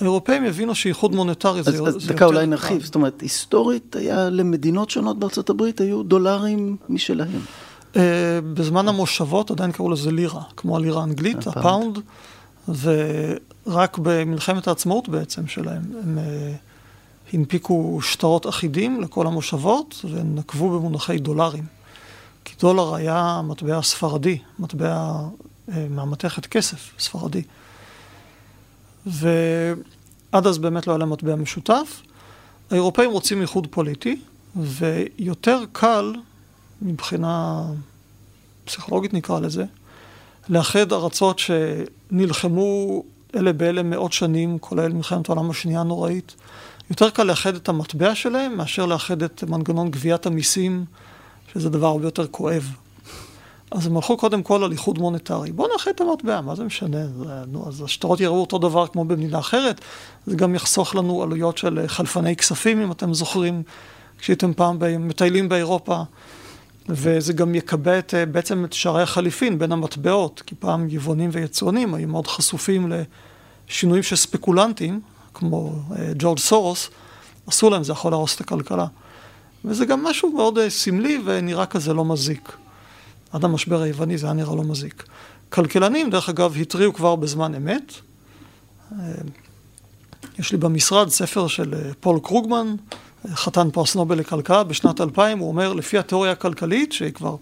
האירופאים 0.00 0.44
הבינו 0.44 0.74
שאיחוד 0.74 1.14
מוניטרי 1.14 1.62
זה, 1.62 1.70
אז, 1.70 1.76
זה 1.76 1.82
אז 1.82 1.94
יותר... 1.94 2.14
דקה 2.14 2.24
אולי 2.24 2.46
נרחיב, 2.46 2.84
זאת 2.84 2.94
אומרת, 2.94 3.20
היסטורית 3.20 3.96
היה 3.96 4.30
למדינות 4.30 4.90
שונות 4.90 5.18
בארצות 5.18 5.50
הברית, 5.50 5.80
היו 5.80 6.02
דולרים 6.02 6.76
משלהם. 6.88 7.40
Uh, 7.92 7.96
בזמן 8.54 8.88
המושבות 8.88 9.50
עדיין 9.50 9.72
קראו 9.72 9.90
לזה 9.90 10.10
לירה, 10.12 10.42
כמו 10.56 10.76
הלירה 10.76 11.00
האנגלית, 11.00 11.46
הפאונד, 11.46 11.98
ורק 12.68 13.98
במלחמת 13.98 14.68
העצמאות 14.68 15.08
בעצם 15.08 15.46
שלהם, 15.46 15.82
הם 16.02 16.18
uh, 16.18 17.34
הנפיקו 17.34 17.98
שטרות 18.02 18.46
אחידים 18.46 19.00
לכל 19.00 19.26
המושבות 19.26 20.04
ונקבו 20.10 20.78
במונחי 20.78 21.18
דולרים. 21.18 21.81
כי 22.44 22.54
דולר 22.60 22.94
היה 22.94 23.40
מטבע 23.44 23.82
ספרדי, 23.82 24.38
מטבע 24.58 25.14
אה, 25.72 25.86
מהמתכת 25.90 26.46
כסף 26.46 26.92
ספרדי. 26.98 27.42
ועד 29.06 30.46
אז 30.46 30.58
באמת 30.58 30.86
לא 30.86 30.92
היה 30.92 30.98
להם 30.98 31.10
מטבע 31.10 31.36
משותף. 31.36 32.02
האירופאים 32.70 33.10
רוצים 33.10 33.42
איחוד 33.42 33.66
פוליטי, 33.70 34.20
ויותר 34.56 35.58
קל, 35.72 36.14
מבחינה 36.82 37.62
פסיכולוגית 38.64 39.14
נקרא 39.14 39.40
לזה, 39.40 39.64
לאחד 40.48 40.92
ארצות 40.92 41.38
שנלחמו 41.38 43.02
אלה 43.36 43.52
באלה 43.52 43.82
מאות 43.82 44.12
שנים, 44.12 44.58
כולל 44.58 44.92
מלחמת 44.92 45.28
העולם 45.28 45.50
השנייה 45.50 45.80
הנוראית. 45.80 46.34
יותר 46.90 47.10
קל 47.10 47.22
לאחד 47.22 47.54
את 47.54 47.68
המטבע 47.68 48.14
שלהם 48.14 48.56
מאשר 48.56 48.86
לאחד 48.86 49.22
את 49.22 49.44
מנגנון 49.44 49.90
גביית 49.90 50.26
המיסים 50.26 50.84
שזה 51.54 51.70
דבר 51.70 51.86
הרבה 51.86 52.06
יותר 52.06 52.26
כואב. 52.26 52.74
אז 53.70 53.86
הם 53.86 53.96
הלכו 53.96 54.16
קודם 54.16 54.42
כל 54.42 54.64
על 54.64 54.72
איחוד 54.72 54.98
מוניטרי. 54.98 55.52
בואו 55.52 55.68
נאחד 55.72 55.90
את 55.90 56.00
המטבע, 56.00 56.40
מה 56.40 56.54
זה 56.54 56.64
משנה? 56.64 57.06
זה, 57.06 57.44
נו, 57.46 57.68
אז 57.68 57.82
השטרות 57.82 58.20
יראו 58.20 58.40
אותו 58.40 58.58
דבר 58.58 58.86
כמו 58.86 59.04
במדינה 59.04 59.38
אחרת, 59.38 59.80
זה 60.26 60.36
גם 60.36 60.54
יחסוך 60.54 60.94
לנו 60.94 61.22
עלויות 61.22 61.58
של 61.58 61.78
אה, 61.78 61.88
חלפני 61.88 62.36
כספים, 62.36 62.82
אם 62.82 62.92
אתם 62.92 63.14
זוכרים, 63.14 63.62
כשהייתם 64.18 64.54
פעם 64.54 64.78
מטיילים 65.08 65.48
באירופה, 65.48 66.02
וזה 66.88 67.32
גם 67.32 67.54
יקבע 67.54 67.98
את, 67.98 68.14
אה, 68.14 68.26
בעצם 68.26 68.64
את 68.64 68.72
שערי 68.72 69.02
החליפין 69.02 69.58
בין 69.58 69.72
המטבעות, 69.72 70.42
כי 70.46 70.54
פעם 70.54 70.86
יבואנים 70.90 71.30
ויצואנים 71.32 71.94
היו 71.94 72.08
מאוד 72.08 72.26
חשופים 72.26 72.92
לשינויים 73.68 74.02
של 74.02 74.16
ספקולנטים, 74.16 75.00
כמו 75.34 75.72
אה, 75.98 76.12
ג'ורג' 76.18 76.38
סורוס, 76.38 76.90
עשו 77.46 77.70
להם, 77.70 77.84
זה 77.84 77.92
יכול 77.92 78.12
להרוס 78.12 78.36
את 78.36 78.40
הכלכלה. 78.40 78.86
וזה 79.64 79.84
גם 79.84 80.04
משהו 80.04 80.32
מאוד 80.32 80.58
אה, 80.58 80.70
סמלי 80.70 81.20
ונראה 81.24 81.66
כזה 81.66 81.94
לא 81.94 82.04
מזיק. 82.04 82.56
עד 83.32 83.44
המשבר 83.44 83.82
היווני 83.82 84.18
זה 84.18 84.26
היה 84.26 84.34
נראה 84.34 84.56
לא 84.56 84.62
מזיק. 84.62 85.04
כלכלנים, 85.48 86.10
דרך 86.10 86.28
אגב, 86.28 86.56
התריעו 86.60 86.92
כבר 86.92 87.16
בזמן 87.16 87.54
אמת. 87.54 87.92
אה, 88.92 89.12
יש 90.38 90.52
לי 90.52 90.58
במשרד 90.58 91.08
ספר 91.08 91.46
של 91.46 91.74
אה, 91.74 91.90
פול 92.00 92.20
קרוגמן, 92.22 92.74
חתן 93.34 93.70
פרס 93.70 93.94
נובל 93.94 94.18
לכלכלה 94.18 94.64
בשנת 94.64 95.00
2000, 95.00 95.38
הוא 95.38 95.48
אומר, 95.48 95.72
לפי 95.72 95.98
התיאוריה 95.98 96.32
הכלכלית, 96.32 96.92
שהיא 96.92 97.12
כבר 97.12 97.36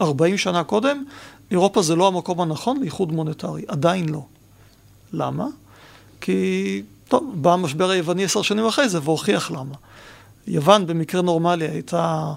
40 0.00 0.38
שנה 0.38 0.64
קודם, 0.64 1.04
אירופה 1.50 1.82
זה 1.82 1.96
לא 1.96 2.06
המקום 2.06 2.40
הנכון 2.40 2.80
לאיחוד 2.80 3.12
מוניטרי, 3.12 3.62
עדיין 3.68 4.08
לא. 4.08 4.24
למה? 5.12 5.46
כי, 6.20 6.82
טוב, 7.08 7.32
בא 7.34 7.52
המשבר 7.52 7.90
היווני 7.90 8.24
עשר 8.24 8.42
שנים 8.42 8.66
אחרי 8.66 8.88
זה 8.88 8.98
והוכיח 9.02 9.50
למה. 9.50 9.74
יוון 10.46 10.86
במקרה 10.86 11.22
נורמלי 11.22 11.68
הייתה 11.68 12.32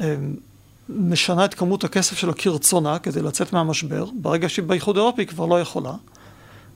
אה, 0.00 0.16
משנה 0.88 1.44
את 1.44 1.54
כמות 1.54 1.84
הכסף 1.84 2.18
שלה 2.18 2.32
כרצונה 2.32 2.98
כדי 2.98 3.22
לצאת 3.22 3.52
מהמשבר, 3.52 4.04
ברגע 4.14 4.48
שהיא 4.48 4.64
באיחוד 4.64 4.96
האירופי 4.96 5.22
היא 5.22 5.28
כבר 5.28 5.46
לא 5.46 5.60
יכולה. 5.60 5.92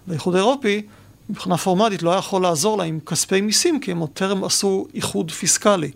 באיחוד 0.07 0.35
האירופי, 0.35 0.83
מבחינה 1.31 1.57
פורמלית, 1.57 2.03
לא 2.03 2.11
היה 2.11 2.19
יכול 2.19 2.43
לעזור 2.43 2.79
לה 2.79 2.85
עם 2.85 3.01
כספי 3.01 3.41
מיסים, 3.41 3.81
כי 3.81 3.91
הם 3.91 3.99
עוד 3.99 4.11
טרם 4.15 4.45
עשו 4.45 4.87
איחוד 4.95 5.31
פיסקלי. 5.31 5.91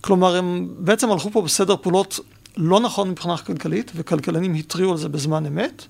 כלומר, 0.00 0.36
הם 0.36 0.68
בעצם 0.78 1.10
הלכו 1.10 1.30
פה 1.30 1.42
בסדר 1.42 1.76
פעולות 1.76 2.20
לא 2.56 2.80
נכון 2.80 3.10
מבחינה 3.10 3.36
כלכלית, 3.36 3.92
וכלכלנים 3.94 4.54
התריעו 4.54 4.92
על 4.92 4.98
זה 4.98 5.08
בזמן 5.08 5.46
אמת. 5.46 5.82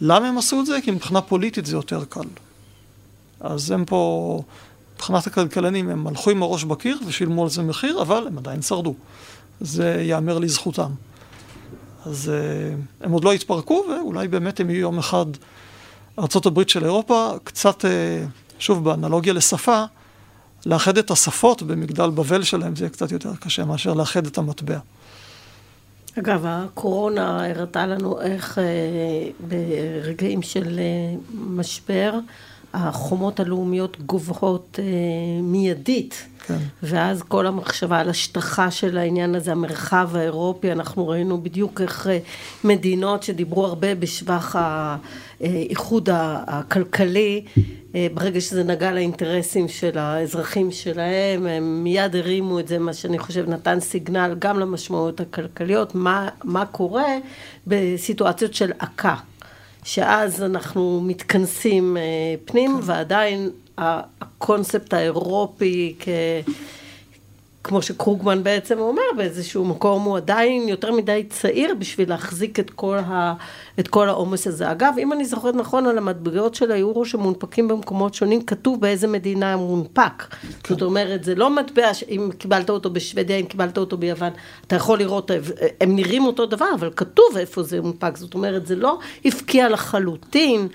למה 0.00 0.28
הם 0.28 0.38
עשו 0.38 0.60
את 0.60 0.66
זה? 0.66 0.78
כי 0.84 0.90
מבחינה 0.90 1.20
פוליטית 1.20 1.66
זה 1.66 1.76
יותר 1.76 2.04
קל. 2.04 2.28
אז 3.40 3.70
הם 3.70 3.84
פה 3.84 4.42
מבחינת 4.94 5.26
הכלכלנים 5.26 5.88
הם 5.88 6.06
הלכו 6.06 6.30
עם 6.30 6.42
הראש 6.42 6.64
בקיר 6.64 6.98
ושילמו 7.06 7.42
על 7.42 7.50
זה 7.50 7.62
מחיר, 7.62 8.02
אבל 8.02 8.26
הם 8.26 8.38
עדיין 8.38 8.62
שרדו. 8.62 8.94
זה 9.60 9.96
ייאמר 10.00 10.38
לזכותם. 10.38 10.90
אז 12.06 12.28
אה, 12.28 12.76
הם 13.00 13.12
עוד 13.12 13.24
לא 13.24 13.32
התפרקו, 13.32 13.84
ואולי 13.90 14.28
באמת 14.28 14.60
הם 14.60 14.70
יהיו 14.70 14.80
יום 14.80 14.98
אחד 14.98 15.26
ארה"ב 16.18 16.68
של 16.68 16.84
אירופה, 16.84 17.30
קצת, 17.44 17.84
אה, 17.84 18.24
שוב, 18.58 18.84
באנלוגיה 18.84 19.32
לשפה, 19.32 19.84
לאחד 20.66 20.98
את 20.98 21.10
השפות 21.10 21.62
במגדל 21.62 22.10
בבל 22.10 22.42
שלהם 22.42 22.76
זה 22.76 22.84
יהיה 22.84 22.90
קצת 22.90 23.12
יותר 23.12 23.36
קשה 23.40 23.64
מאשר 23.64 23.94
לאחד 23.94 24.26
את 24.26 24.38
המטבע. 24.38 24.78
אגב, 26.18 26.44
הקורונה 26.46 27.46
הראתה 27.46 27.86
לנו 27.86 28.20
איך 28.20 28.58
אה, 28.58 28.64
ברגעים 29.48 30.42
של 30.42 30.80
משבר, 31.34 32.12
החומות 32.74 33.40
הלאומיות 33.40 34.00
גובהות 34.00 34.78
אה, 34.82 34.84
מיידית. 35.42 36.26
כן. 36.46 36.58
ואז 36.82 37.22
כל 37.22 37.46
המחשבה 37.46 37.98
על 37.98 38.08
השטחה 38.08 38.70
של 38.70 38.98
העניין 38.98 39.34
הזה, 39.34 39.52
המרחב 39.52 40.10
האירופי, 40.14 40.72
אנחנו 40.72 41.08
ראינו 41.08 41.42
בדיוק 41.42 41.80
איך 41.80 42.06
אה, 42.06 42.18
מדינות 42.64 43.22
שדיברו 43.22 43.66
הרבה 43.66 43.94
בשבח 43.94 44.56
האיחוד 45.40 46.08
הכלכלי, 46.46 47.44
אה, 47.94 48.06
ברגע 48.14 48.40
שזה 48.40 48.64
נגע 48.64 48.92
לאינטרסים 48.92 49.68
של 49.68 49.98
האזרחים 49.98 50.70
שלהם, 50.70 51.46
הם 51.46 51.84
מיד 51.84 52.16
הרימו 52.16 52.60
את 52.60 52.68
זה, 52.68 52.78
מה 52.78 52.92
שאני 52.92 53.18
חושב 53.18 53.48
נתן 53.48 53.80
סיגנל 53.80 54.34
גם 54.38 54.58
למשמעויות 54.58 55.20
הכלכליות, 55.20 55.94
מה, 55.94 56.28
מה 56.44 56.66
קורה 56.66 57.18
בסיטואציות 57.66 58.54
של 58.54 58.72
עקה. 58.78 59.14
שאז 59.84 60.42
אנחנו 60.42 61.00
מתכנסים 61.04 61.96
אה, 61.96 62.02
פנים, 62.44 62.70
כן. 62.76 62.80
ועדיין 62.82 63.50
הקונספט 63.78 64.94
האירופי 64.94 65.94
כ... 65.98 66.08
כמו 67.64 67.82
שקרוגמן 67.82 68.42
בעצם 68.42 68.78
אומר, 68.78 69.02
באיזשהו 69.16 69.64
מקום 69.64 70.02
הוא 70.02 70.16
עדיין 70.16 70.68
יותר 70.68 70.92
מדי 70.92 71.24
צעיר 71.30 71.74
בשביל 71.78 72.08
להחזיק 72.08 72.60
את 72.60 72.70
כל, 72.70 72.98
ה, 72.98 73.34
את 73.80 73.88
כל 73.88 74.08
העומס 74.08 74.46
הזה. 74.46 74.70
אגב, 74.70 74.94
אם 74.98 75.12
אני 75.12 75.24
זוכרת 75.24 75.54
נכון, 75.54 75.86
על 75.86 75.98
המטבעות 75.98 76.54
של 76.54 76.72
היורו 76.72 77.04
שמונפקים 77.04 77.68
במקומות 77.68 78.14
שונים, 78.14 78.42
כתוב 78.42 78.80
באיזה 78.80 79.06
מדינה 79.06 79.54
הוא 79.54 79.76
מונפק. 79.76 80.22
כן. 80.62 80.74
זאת 80.74 80.82
אומרת, 80.82 81.24
זה 81.24 81.34
לא 81.34 81.50
מטבע, 81.50 81.90
אם 82.08 82.30
קיבלת 82.38 82.70
אותו 82.70 82.90
בשוודיה, 82.90 83.36
אם 83.36 83.46
קיבלת 83.46 83.78
אותו 83.78 83.96
ביוון, 83.96 84.32
אתה 84.66 84.76
יכול 84.76 84.98
לראות, 84.98 85.30
הם 85.80 85.96
נראים 85.96 86.26
אותו 86.26 86.46
דבר, 86.46 86.68
אבל 86.74 86.90
כתוב 86.96 87.36
איפה 87.36 87.62
זה 87.62 87.80
מונפק. 87.80 88.16
זאת 88.16 88.34
אומרת, 88.34 88.66
זה 88.66 88.76
לא 88.76 88.98
הפקיע 89.24 89.68
לחלוטין 89.68 90.68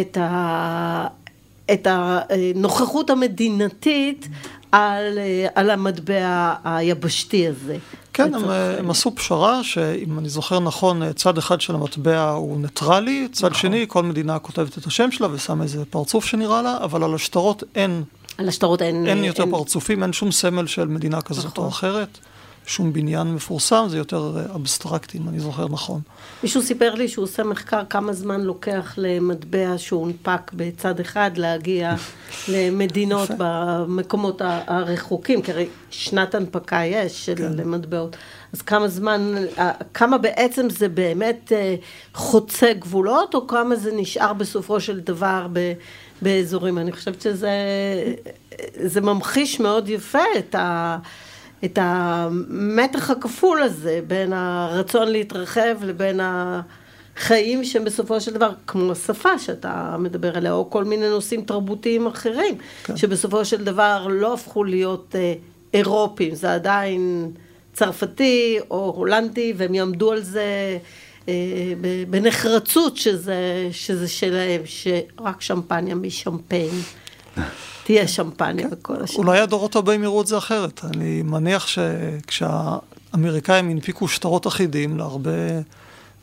את 0.00 0.16
ה... 0.20 1.23
את 1.72 1.86
הנוכחות 1.90 3.10
המדינתית 3.10 4.28
על, 4.72 5.18
על 5.54 5.70
המטבע 5.70 6.54
היבשתי 6.64 7.48
הזה. 7.48 7.76
כן, 8.12 8.34
הם, 8.34 8.50
הם 8.78 8.90
עשו 8.90 9.14
פשרה 9.14 9.64
שאם 9.64 10.18
אני 10.18 10.28
זוכר 10.28 10.60
נכון, 10.60 11.12
צד 11.12 11.38
אחד 11.38 11.60
של 11.60 11.74
המטבע 11.74 12.30
הוא 12.30 12.60
ניטרלי, 12.60 13.28
צד 13.32 13.46
נכון. 13.46 13.60
שני, 13.60 13.84
כל 13.88 14.02
מדינה 14.02 14.38
כותבת 14.38 14.78
את 14.78 14.86
השם 14.86 15.10
שלה 15.10 15.28
ושמה 15.32 15.64
איזה 15.64 15.84
פרצוף 15.84 16.24
שנראה 16.24 16.62
לה, 16.62 16.76
אבל 16.84 17.04
על 17.04 17.14
השטרות 17.14 17.62
אין... 17.74 18.02
על 18.38 18.48
השטרות 18.48 18.82
אין... 18.82 19.06
אין 19.06 19.24
יותר 19.24 19.42
אין... 19.42 19.50
פרצופים, 19.50 20.02
אין 20.02 20.12
שום 20.12 20.32
סמל 20.32 20.66
של 20.66 20.88
מדינה 20.88 21.22
כזאת 21.22 21.44
נכון. 21.44 21.64
או 21.64 21.68
אחרת. 21.68 22.18
שום 22.66 22.92
בניין 22.92 23.34
מפורסם, 23.34 23.86
זה 23.88 23.98
יותר 23.98 24.36
אה, 24.36 24.54
אבסטרקטי, 24.54 25.18
אם 25.18 25.28
אני 25.28 25.40
זוכר 25.40 25.68
נכון. 25.68 26.00
מישהו 26.42 26.62
סיפר 26.62 26.94
לי 26.94 27.08
שהוא 27.08 27.22
עושה 27.22 27.42
מחקר 27.42 27.82
כמה 27.90 28.12
זמן 28.12 28.40
לוקח 28.40 28.94
למטבע 28.96 29.74
שהונפק 29.76 30.52
בצד 30.52 31.00
אחד 31.00 31.30
להגיע 31.36 31.94
למדינות 32.52 33.30
במקומות 33.38 34.42
הרחוקים, 34.44 35.42
כי 35.42 35.52
הרי 35.52 35.66
שנת 35.90 36.34
הנפקה 36.34 36.84
יש 36.84 37.26
של 37.26 37.34
כן. 37.34 37.68
מטבעות. 37.68 38.16
אז 38.52 38.62
כמה 38.62 38.88
זמן, 38.88 39.34
אה, 39.58 39.72
כמה 39.94 40.18
בעצם 40.18 40.70
זה 40.70 40.88
באמת 40.88 41.52
אה, 41.52 41.74
חוצה 42.14 42.72
גבולות, 42.72 43.34
או 43.34 43.46
כמה 43.46 43.76
זה 43.76 43.92
נשאר 43.92 44.32
בסופו 44.32 44.80
של 44.80 45.00
דבר 45.00 45.46
ב... 45.52 45.72
באזורים. 46.22 46.78
אני 46.78 46.92
חושבת 46.92 47.20
שזה 47.20 49.00
ממחיש 49.00 49.60
מאוד 49.60 49.88
יפה 49.88 50.22
את 50.38 50.54
ה... 50.54 50.98
את 51.64 51.78
המתח 51.82 53.10
הכפול 53.10 53.62
הזה 53.62 54.00
בין 54.06 54.32
הרצון 54.32 55.08
להתרחב 55.08 55.76
לבין 55.84 56.20
החיים 56.22 57.64
שהם 57.64 57.84
בסופו 57.84 58.20
של 58.20 58.32
דבר, 58.32 58.50
כמו 58.66 58.92
השפה 58.92 59.38
שאתה 59.38 59.96
מדבר 59.98 60.36
עליה, 60.36 60.52
או 60.52 60.70
כל 60.70 60.84
מיני 60.84 61.08
נושאים 61.08 61.40
תרבותיים 61.44 62.06
אחרים, 62.06 62.58
כן. 62.84 62.96
שבסופו 62.96 63.44
של 63.44 63.64
דבר 63.64 64.06
לא 64.10 64.34
הפכו 64.34 64.64
להיות 64.64 65.14
אה, 65.18 65.34
אירופים, 65.74 66.34
זה 66.34 66.54
עדיין 66.54 67.30
צרפתי 67.72 68.58
או 68.70 68.92
הולנדי, 68.96 69.52
והם 69.56 69.74
יעמדו 69.74 70.12
על 70.12 70.22
זה 70.22 70.78
אה, 71.28 71.34
בנחרצות 72.10 72.96
שזה, 72.96 73.68
שזה 73.72 74.08
שלהם, 74.08 74.60
שרק 74.64 75.40
שמפניה 75.40 75.94
משמפיין. 75.94 76.70
תהיה 77.84 78.08
שמפניה 78.08 78.68
וכל 78.70 79.02
השאר. 79.02 79.16
אולי 79.16 79.40
הדורות 79.40 79.76
הבאים 79.76 80.02
יראו 80.02 80.22
את 80.22 80.26
זה 80.26 80.38
אחרת. 80.38 80.84
אני 80.84 81.22
מניח 81.22 81.66
שכשהאמריקאים 81.66 83.70
הנפיקו 83.70 84.08
שטרות 84.08 84.46
אחידים 84.46 84.98
להרבה... 84.98 85.30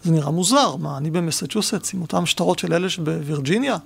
זה 0.04 0.12
נראה 0.12 0.32
מוזר, 0.32 0.76
מה, 0.76 0.97
אני 0.97 1.12
במסצ'וסטס 1.12 1.93
עם 1.93 2.02
אותם 2.02 2.26
שטרות 2.26 2.60
של 2.60 2.74
אלה 2.74 2.89
שבווירג'יניה? 2.89 3.78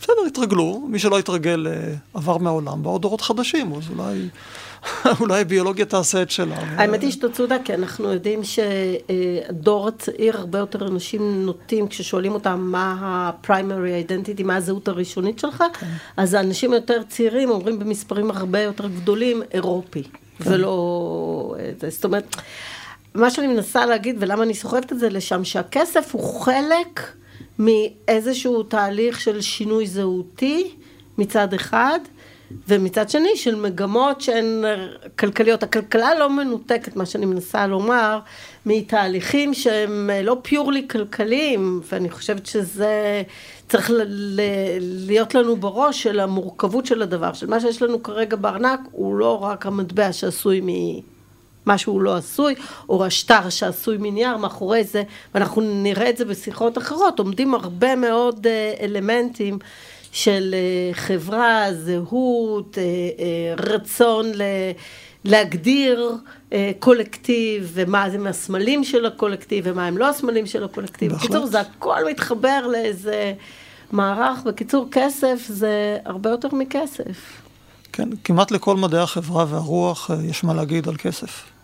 בסדר, 0.00 0.12
התרגלו, 0.26 0.86
מי 0.88 0.98
שלא 0.98 1.18
התרגל 1.18 1.66
אה, 1.66 1.94
עבר 2.14 2.38
מהעולם, 2.38 2.82
באו 2.82 2.98
דורות 2.98 3.20
חדשים, 3.20 3.72
אז 3.72 3.82
אולי, 3.90 4.28
אולי 5.20 5.44
ביולוגיה 5.44 5.84
תעשה 5.84 6.22
את 6.22 6.30
שלה. 6.30 6.56
האמת 6.56 7.02
היא 7.02 7.10
שאתה 7.10 7.28
צודק, 7.28 7.58
כי 7.64 7.74
אנחנו 7.74 8.12
יודעים 8.12 8.40
שהדור 8.44 9.88
הצעיר, 9.88 10.36
הרבה 10.36 10.58
יותר 10.58 10.86
אנשים 10.86 11.46
נוטים, 11.46 11.88
כששואלים 11.88 12.32
אותם 12.32 12.60
מה 12.60 12.96
ה-primary 13.00 14.08
identity, 14.08 14.42
מה 14.44 14.56
הזהות 14.56 14.88
הראשונית 14.88 15.38
שלך, 15.38 15.64
כן. 15.80 15.86
אז 16.16 16.34
האנשים 16.34 16.72
היותר 16.72 17.02
צעירים 17.08 17.50
אומרים 17.50 17.78
במספרים 17.78 18.30
הרבה 18.30 18.60
יותר 18.60 18.88
גדולים, 18.88 19.42
אירופי, 19.52 20.02
כן. 20.02 20.52
ולא... 20.52 21.54
אה, 21.58 21.90
זאת 21.90 22.04
אומרת, 22.04 22.36
מה 23.14 23.30
שאני 23.30 23.46
מנסה 23.46 23.86
להגיד, 23.86 24.16
ולמה 24.20 24.42
אני 24.42 24.54
סוחבת 24.54 24.92
את 24.92 24.98
זה 24.98 25.08
לשם, 25.08 25.44
שהכסף 25.44 26.14
הוא 26.14 26.40
חלק... 26.40 27.16
מאיזשהו 27.58 28.62
תהליך 28.62 29.20
של 29.20 29.40
שינוי 29.40 29.86
זהותי 29.86 30.74
מצד 31.18 31.54
אחד, 31.54 31.98
ומצד 32.68 33.10
שני 33.10 33.36
של 33.36 33.54
מגמות 33.54 34.20
שהן 34.20 34.64
כלכליות. 35.18 35.62
הכלכלה 35.62 36.14
לא 36.18 36.30
מנותקת, 36.30 36.96
מה 36.96 37.06
שאני 37.06 37.26
מנסה 37.26 37.66
לומר, 37.66 38.18
מתהליכים 38.66 39.54
שהם 39.54 40.10
לא 40.22 40.36
פיורלי 40.42 40.88
כלכליים, 40.88 41.80
ואני 41.92 42.10
חושבת 42.10 42.46
שזה 42.46 43.22
צריך 43.68 43.90
ל- 43.90 44.02
ל- 44.06 44.40
להיות 45.06 45.34
לנו 45.34 45.56
בראש 45.56 46.02
של 46.02 46.20
המורכבות 46.20 46.86
של 46.86 47.02
הדבר, 47.02 47.32
של 47.32 47.46
מה 47.46 47.60
שיש 47.60 47.82
לנו 47.82 48.02
כרגע 48.02 48.36
בארנק, 48.36 48.80
הוא 48.92 49.16
לא 49.16 49.42
רק 49.42 49.66
המטבע 49.66 50.12
שעשוי 50.12 50.60
מ... 50.60 50.66
משהו 51.66 52.00
לא 52.00 52.16
עשוי, 52.16 52.54
או 52.88 53.04
השטר 53.04 53.50
שעשוי 53.50 53.96
מנייר 54.00 54.36
מאחורי 54.36 54.84
זה, 54.84 55.02
ואנחנו 55.34 55.62
נראה 55.62 56.10
את 56.10 56.16
זה 56.16 56.24
בשיחות 56.24 56.78
אחרות, 56.78 57.18
עומדים 57.18 57.54
הרבה 57.54 57.96
מאוד 57.96 58.46
אה, 58.46 58.74
אלמנטים 58.80 59.58
של 60.16 60.54
אה, 60.54 60.94
חברה, 60.94 61.66
זהות, 61.72 62.78
אה, 62.78 63.54
רצון 63.58 64.26
ל... 64.34 64.42
להגדיר 65.24 66.12
קולקטיב, 66.78 67.70
ומה 67.74 68.10
זה 68.10 68.18
מהסמלים 68.18 68.84
של 68.84 69.06
הקולקטיב, 69.06 69.64
ומה 69.68 69.86
הם 69.86 69.98
לא 69.98 70.08
הסמלים 70.08 70.46
של 70.46 70.64
הקולקטיב. 70.64 71.12
בקיצור, 71.12 71.46
זה 71.46 71.60
הכל 71.60 72.10
מתחבר 72.10 72.66
לאיזה 72.66 73.32
מערך. 73.92 74.42
בקיצור, 74.44 74.88
כסף 74.90 75.46
זה 75.48 75.98
הרבה 76.04 76.30
יותר 76.30 76.48
מכסף. 76.52 77.42
כן, 77.92 78.08
כמעט 78.24 78.50
לכל 78.50 78.76
מדעי 78.76 79.00
החברה 79.00 79.44
והרוח 79.48 80.10
יש 80.24 80.44
מה 80.44 80.54
להגיד 80.54 80.88
על 80.88 80.96
כסף. 80.96 81.55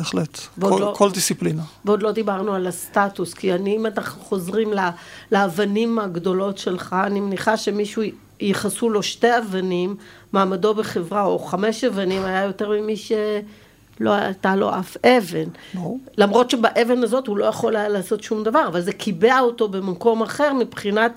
בהחלט, 0.00 0.38
כל, 0.60 0.80
לא, 0.80 0.94
כל 0.96 1.10
דיסציפלינה. 1.10 1.62
ועוד 1.84 2.02
לא 2.02 2.12
דיברנו 2.12 2.54
על 2.54 2.66
הסטטוס, 2.66 3.34
כי 3.34 3.54
אני, 3.54 3.76
אם 3.76 3.86
אנחנו 3.86 4.22
חוזרים 4.22 4.72
לה, 4.72 4.90
לאבנים 5.32 5.98
הגדולות 5.98 6.58
שלך, 6.58 6.96
אני 7.06 7.20
מניחה 7.20 7.56
שמישהו 7.56 8.02
ייחסו 8.40 8.90
לו 8.90 9.02
שתי 9.02 9.38
אבנים, 9.38 9.96
מעמדו 10.32 10.74
בחברה, 10.74 11.24
או 11.24 11.38
חמש 11.38 11.84
אבנים, 11.84 12.24
היה 12.24 12.44
יותר 12.44 12.70
ממי 12.70 12.96
שלא 12.96 14.10
הייתה 14.10 14.56
לו 14.56 14.78
אף 14.78 14.96
אבן. 15.06 15.48
No. 15.74 15.78
למרות 16.18 16.50
שבאבן 16.50 17.02
הזאת 17.02 17.26
הוא 17.26 17.38
לא 17.38 17.44
יכול 17.44 17.76
היה 17.76 17.88
לעשות 17.88 18.22
שום 18.22 18.44
דבר, 18.44 18.66
אבל 18.66 18.80
זה 18.80 18.92
קיבע 18.92 19.40
אותו 19.40 19.68
במקום 19.68 20.22
אחר 20.22 20.52
מבחינת... 20.52 21.12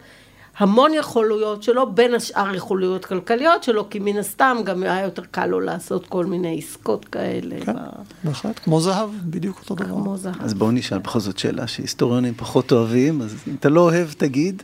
המון 0.58 0.92
יכולויות 0.94 1.64
שלו, 1.64 1.92
בין 1.92 2.14
השאר 2.14 2.56
יכולויות 2.56 3.06
כלכליות 3.06 3.64
שלו, 3.64 3.90
כי 3.90 4.00
מן 4.00 4.18
הסתם 4.18 4.58
גם 4.66 4.84
היה 4.84 5.02
יותר 5.02 5.24
קל 5.32 5.46
לו 5.46 5.60
לעשות 5.60 6.08
כל 6.08 6.26
מיני 6.26 6.58
עסקות 6.58 7.06
כאלה. 7.06 7.56
כן, 7.66 7.76
בהחלט, 8.24 8.60
כמו 8.60 8.82
זהב, 8.82 9.10
בדיוק 9.24 9.60
אותו 9.60 9.76
דבר. 9.76 9.86
כמו 9.86 10.18
זהב. 10.18 10.42
אז 10.42 10.54
בואו 10.54 10.72
נשאל 10.72 10.98
בכל 10.98 11.20
זאת 11.20 11.38
שאלה 11.38 11.68
שהיסטוריונים 11.68 12.34
פחות 12.38 12.72
אוהבים, 12.72 13.22
אז 13.22 13.36
אם 13.48 13.56
אתה 13.60 13.70
לא 13.70 13.82
אוהב, 13.82 14.08
תגיד, 14.18 14.64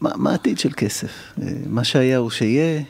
מה, 0.00 0.10
מה 0.14 0.30
העתיד 0.30 0.58
של 0.58 0.70
כסף? 0.76 1.32
אה, 1.42 1.48
מה 1.66 1.84
שהיה 1.84 2.18
הוא 2.18 2.30
שיהיה? 2.30 2.82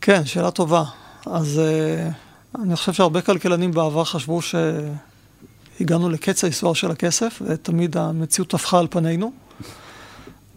כן, 0.00 0.24
שאלה 0.24 0.50
טובה. 0.50 0.84
אז 1.26 1.60
uh, 1.60 2.62
אני 2.62 2.76
חושב 2.76 2.92
שהרבה 2.92 3.20
כלכלנים 3.20 3.72
בעבר 3.72 4.04
חשבו 4.04 4.42
ש... 4.42 4.54
הגענו 5.80 6.08
לקץ 6.08 6.44
ההיסטוריה 6.44 6.74
של 6.74 6.90
הכסף, 6.90 7.42
ותמיד 7.46 7.96
המציאות 7.96 8.50
טפחה 8.50 8.78
על 8.78 8.86
פנינו. 8.90 9.32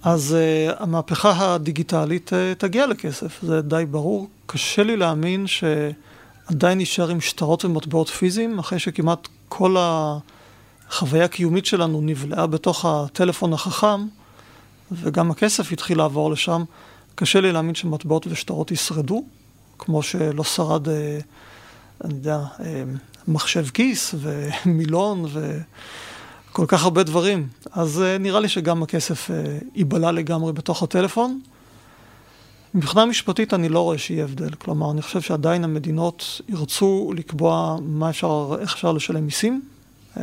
אז 0.04 0.36
uh, 0.38 0.84
המהפכה 0.84 1.54
הדיגיטלית 1.54 2.30
uh, 2.34 2.60
תגיע 2.60 2.88
לכסף, 2.88 3.40
זה 3.42 3.62
די 3.62 3.84
ברור. 3.92 4.30
קשה 4.46 4.84
לי 4.84 4.98
להאמין 4.98 5.46
שעדיין 5.48 6.78
נשאר 6.78 7.10
עם 7.10 7.22
שטרות 7.22 7.66
ומטבעות 7.66 8.10
פיזיים, 8.10 8.60
אחרי 8.60 8.80
שכמעט 8.80 9.28
כל 9.50 9.76
החוויה 9.80 11.26
הקיומית 11.26 11.66
שלנו 11.66 12.02
נבלעה 12.02 12.48
בתוך 12.48 12.86
הטלפון 12.86 13.54
החכם, 13.54 14.08
וגם 14.92 15.32
הכסף 15.32 15.72
התחיל 15.72 15.98
לעבור 15.98 16.32
לשם. 16.32 16.64
קשה 17.16 17.42
לי 17.42 17.52
להאמין 17.52 17.76
שמטבעות 17.76 18.28
ושטרות 18.28 18.72
ישרדו, 18.72 19.24
כמו 19.80 20.04
שלא 20.04 20.44
שרד, 20.44 20.88
uh, 20.88 20.92
אני 22.04 22.14
יודע, 22.14 22.40
uh, 22.58 22.62
מחשב 23.28 23.66
כיס 23.74 24.16
ומילון 24.18 25.26
וכל 26.52 26.66
כך 26.68 26.84
הרבה 26.84 27.04
דברים. 27.04 27.48
אז 27.72 27.98
uh, 27.98 28.22
נראה 28.22 28.40
לי 28.40 28.50
שגם 28.50 28.84
הכסף 28.84 29.30
uh, 29.30 29.34
ייבלע 29.76 30.12
לגמרי 30.12 30.54
בתוך 30.54 30.84
הטלפון. 30.84 31.42
מבחינה 32.74 33.06
משפטית 33.06 33.54
אני 33.54 33.70
לא 33.70 33.80
רואה 33.80 33.98
שיהיה 33.98 34.24
הבדל. 34.24 34.50
כלומר, 34.50 34.92
אני 34.92 35.02
חושב 35.02 35.22
שעדיין 35.22 35.64
המדינות 35.64 36.42
ירצו 36.50 37.12
לקבוע 37.16 37.78
מה 37.82 38.10
אפשר, 38.10 38.56
איך 38.60 38.74
אפשר 38.74 38.92
לשלם 38.92 39.26
מיסים 39.26 39.62
uh, 40.16 40.20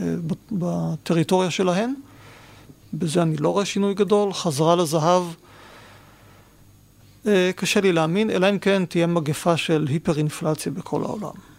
בטריטוריה 0.53 1.51
שלהן. 1.51 1.95
בזה 2.95 3.23
אני 3.23 3.37
לא 3.37 3.49
רואה 3.49 3.65
שינוי 3.65 3.95
גדול. 3.95 4.33
חזרה 4.33 4.77
לזהב. 4.77 5.23
אה, 7.27 7.51
קשה 7.57 7.81
לי 7.81 7.93
להאמין, 7.93 8.31
אלא 8.31 8.51
אם 8.51 8.59
כן 8.59 8.85
תהיה 8.85 9.07
מגפה 9.07 9.57
של 9.57 9.87
היפר-אינפלציה 9.89 10.73
בכל 10.73 11.03
העולם. 11.03 11.56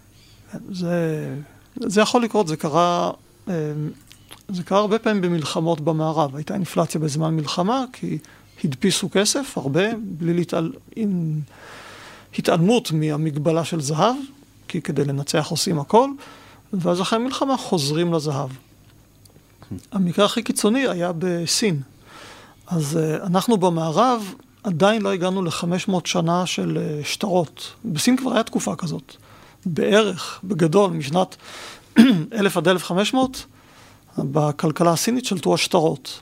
זה, 0.72 1.36
זה 1.76 2.02
יכול 2.02 2.24
לקרות, 2.24 2.48
זה 2.48 2.58
קרה, 2.58 3.12
אה, 3.50 3.54
זה 4.50 4.64
קרה 4.64 4.80
הרבה 4.80 5.00
פעמים 5.00 5.22
במלחמות 5.22 5.82
במערב. 5.82 6.36
הייתה 6.36 6.54
אינפלציה 6.54 7.02
בזמן 7.02 7.36
מלחמה, 7.36 7.86
כי 7.94 8.18
הדפיסו 8.64 9.10
כסף, 9.12 9.58
הרבה, 9.58 9.84
בלי 9.98 10.34
להתעל... 10.34 10.74
עם 10.96 11.40
התעלמות 12.38 12.92
מהמגבלה 12.92 13.66
של 13.66 13.82
זהב, 13.82 14.16
כי 14.68 14.82
כדי 14.82 15.06
לנצח 15.06 15.48
עושים 15.50 15.80
הכל, 15.80 16.10
ואז 16.74 17.02
אחרי 17.02 17.20
המלחמה 17.20 17.58
חוזרים 17.58 18.14
לזהב. 18.14 18.50
המקרה 19.92 20.26
הכי 20.26 20.44
קיצוני 20.44 20.88
היה 20.88 21.12
בסין. 21.18 21.82
אז 22.68 23.00
uh, 23.00 23.26
אנחנו 23.26 23.58
במערב 23.58 24.34
עדיין 24.64 25.02
לא 25.02 25.14
הגענו 25.14 25.42
ל-500 25.42 25.92
שנה 26.06 26.46
של 26.46 26.78
uh, 26.78 27.06
שטרות. 27.08 27.74
בסין 27.86 28.18
כבר 28.18 28.34
היה 28.34 28.44
תקופה 28.44 28.76
כזאת. 28.76 29.16
בערך, 29.68 30.40
בגדול, 30.44 30.92
משנת 30.92 31.36
1000 32.34 32.58
עד 32.58 32.68
1500, 32.68 33.46
בכלכלה 34.18 34.92
הסינית 34.92 35.26
שלטו 35.26 35.54
השטרות. 35.54 36.22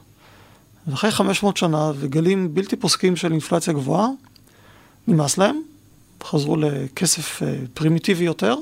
ואחרי 0.88 1.12
500 1.12 1.58
שנה 1.58 1.92
וגלים 1.96 2.54
בלתי 2.54 2.76
פוסקים 2.76 3.16
של 3.16 3.32
אינפלציה 3.32 3.74
גבוהה, 3.74 4.08
נמאס 5.08 5.38
להם, 5.38 5.62
חזרו 6.24 6.56
לכסף 6.56 7.42
uh, 7.42 7.46
פרימיטיבי 7.74 8.24
יותר. 8.24 8.56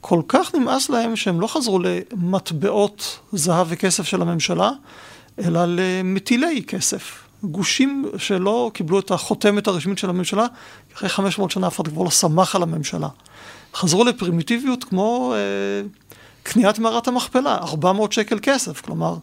כל 0.00 0.22
כך 0.28 0.54
נמאס 0.54 0.90
להם 0.90 1.16
שהם 1.16 1.40
לא 1.40 1.46
חזרו 1.46 1.78
למטבעות 1.78 3.18
זהב 3.32 3.66
וכסף 3.70 4.02
של 4.02 4.22
הממשלה, 4.22 4.70
אלא 5.38 5.60
למטילי 5.66 6.64
כסף. 6.66 7.22
גושים 7.42 8.10
שלא 8.18 8.70
קיבלו 8.74 8.98
את 8.98 9.10
החותמת 9.10 9.66
הרשמית 9.66 9.98
של 9.98 10.10
הממשלה, 10.10 10.46
אחרי 10.94 11.08
500 11.08 11.50
שנה 11.50 11.66
אף 11.66 11.76
אחד 11.76 11.88
כבר 11.88 12.02
לא 12.02 12.10
שמח 12.10 12.56
על 12.56 12.62
הממשלה. 12.62 13.08
חזרו 13.74 14.04
לפרימיטיביות 14.04 14.84
כמו 14.84 15.34
אה, 15.34 15.88
קניית 16.42 16.78
מערת 16.78 17.08
המכפלה, 17.08 17.54
400 17.54 18.12
שקל 18.12 18.38
כסף, 18.42 18.80
כלומר, 18.80 19.16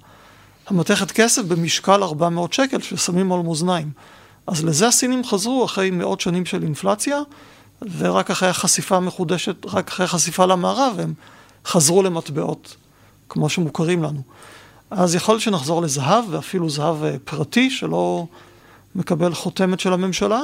המתכת 0.68 1.12
כסף 1.12 1.42
במשקל 1.42 2.04
400 2.04 2.54
שקל 2.54 2.82
ששמים 2.82 3.32
על 3.32 3.40
מאזניים. 3.40 3.92
אז 4.48 4.66
לזה 4.66 4.88
הסינים 4.88 5.24
חזרו 5.26 5.66
אחרי 5.66 5.92
מאות 5.92 6.22
שנים 6.22 6.46
של 6.46 6.64
אינפלציה, 6.64 7.20
ורק 7.98 8.32
אחרי 8.32 8.50
החשיפה 8.50 8.98
המחודשת, 8.98 9.66
רק 9.66 9.88
אחרי 9.88 10.04
החשיפה 10.06 10.46
למערב, 10.46 11.00
הם 11.00 11.14
חזרו 11.66 12.04
למטבעות, 12.04 12.76
כמו 13.30 13.50
שמוכרים 13.50 14.04
לנו. 14.04 14.22
אז 14.92 15.16
יכול 15.16 15.34
להיות 15.34 15.42
שנחזור 15.42 15.82
לזהב, 15.82 16.24
ואפילו 16.30 16.70
זהב 16.70 17.04
אה, 17.04 17.16
פרטי, 17.26 17.70
שלא 17.70 18.26
מקבל 18.96 19.34
חותמת 19.34 19.80
של 19.80 19.94
הממשלה. 19.94 20.42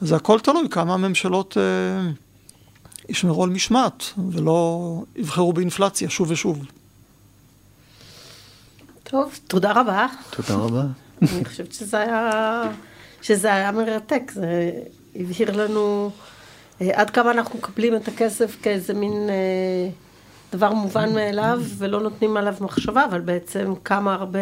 זה 0.00 0.16
הכל 0.16 0.40
תלוי 0.40 0.68
כמה 0.70 0.94
הממשלות 0.94 1.56
אה, 1.56 2.10
ישמרו 3.12 3.44
על 3.44 3.50
משמעת, 3.50 4.04
ולא 4.30 5.02
יבחרו 5.16 5.52
באינפלציה 5.52 6.10
שוב 6.10 6.30
ושוב. 6.30 6.64
טוב, 9.02 9.38
תודה 9.46 9.72
רבה. 9.72 10.06
תודה 10.30 10.54
רבה. 10.54 10.82
אני 11.22 11.44
חושבת 11.44 11.72
שזה 11.72 11.98
היה, 12.00 12.62
שזה 13.22 13.54
היה 13.54 13.72
מרתק, 13.72 14.32
זה 14.34 14.70
הבהיר 15.16 15.56
לנו 15.56 16.10
אה, 16.80 16.90
עד 16.94 17.10
כמה 17.10 17.30
אנחנו 17.30 17.58
מקבלים 17.58 17.96
את 17.96 18.08
הכסף 18.08 18.56
כאיזה 18.62 18.94
מין 18.94 19.12
אה, 19.12 19.88
דבר 20.52 20.72
מובן 20.72 21.14
מאליו 21.14 21.60
ולא 21.78 22.00
נותנים 22.00 22.36
עליו 22.36 22.54
מחשבה, 22.60 23.04
אבל 23.04 23.20
בעצם 23.20 23.72
כמה 23.84 24.14
הרבה 24.14 24.38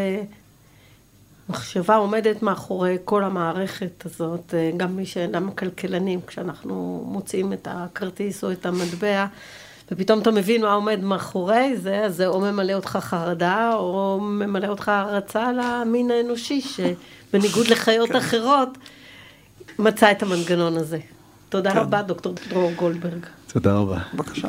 מחשבה 1.50 1.96
עומדת 1.96 2.42
מאחורי 2.42 2.96
כל 3.04 3.24
המערכת 3.24 4.06
הזאת, 4.06 4.54
אה, 4.54 4.70
גם 4.76 4.96
מי 4.96 5.06
שאינם 5.06 5.50
כלכלנים, 5.50 6.20
כשאנחנו 6.26 7.04
מוצאים 7.06 7.52
את 7.52 7.68
הכרטיס 7.70 8.44
או 8.44 8.52
את 8.52 8.66
המטבע, 8.66 9.26
ופתאום 9.92 10.20
אתה 10.20 10.30
מבין 10.30 10.62
מה 10.62 10.72
עומד 10.72 11.00
מאחורי 11.00 11.76
זה, 11.76 12.04
אז 12.04 12.16
זה 12.16 12.26
או 12.26 12.40
ממלא 12.40 12.72
אותך 12.72 12.98
חרדה, 13.02 13.72
או 13.74 14.18
ממלא 14.20 14.66
אותך 14.66 14.88
הערצה 14.88 15.52
למין 15.52 16.10
האנושי, 16.10 16.60
שבניגוד 16.60 17.68
לחיות 17.72 18.08
כן. 18.08 18.16
אחרות, 18.16 18.78
מצא 19.78 20.10
את 20.10 20.22
המנגנון 20.22 20.76
הזה. 20.76 20.98
תודה 21.48 21.72
כן. 21.72 21.78
רבה, 21.78 22.02
דוקטור 22.02 22.34
דרור 22.48 22.72
גולדברג. 22.76 23.26
תודה 23.52 23.74
רבה. 23.74 23.98
בבקשה. 24.14 24.48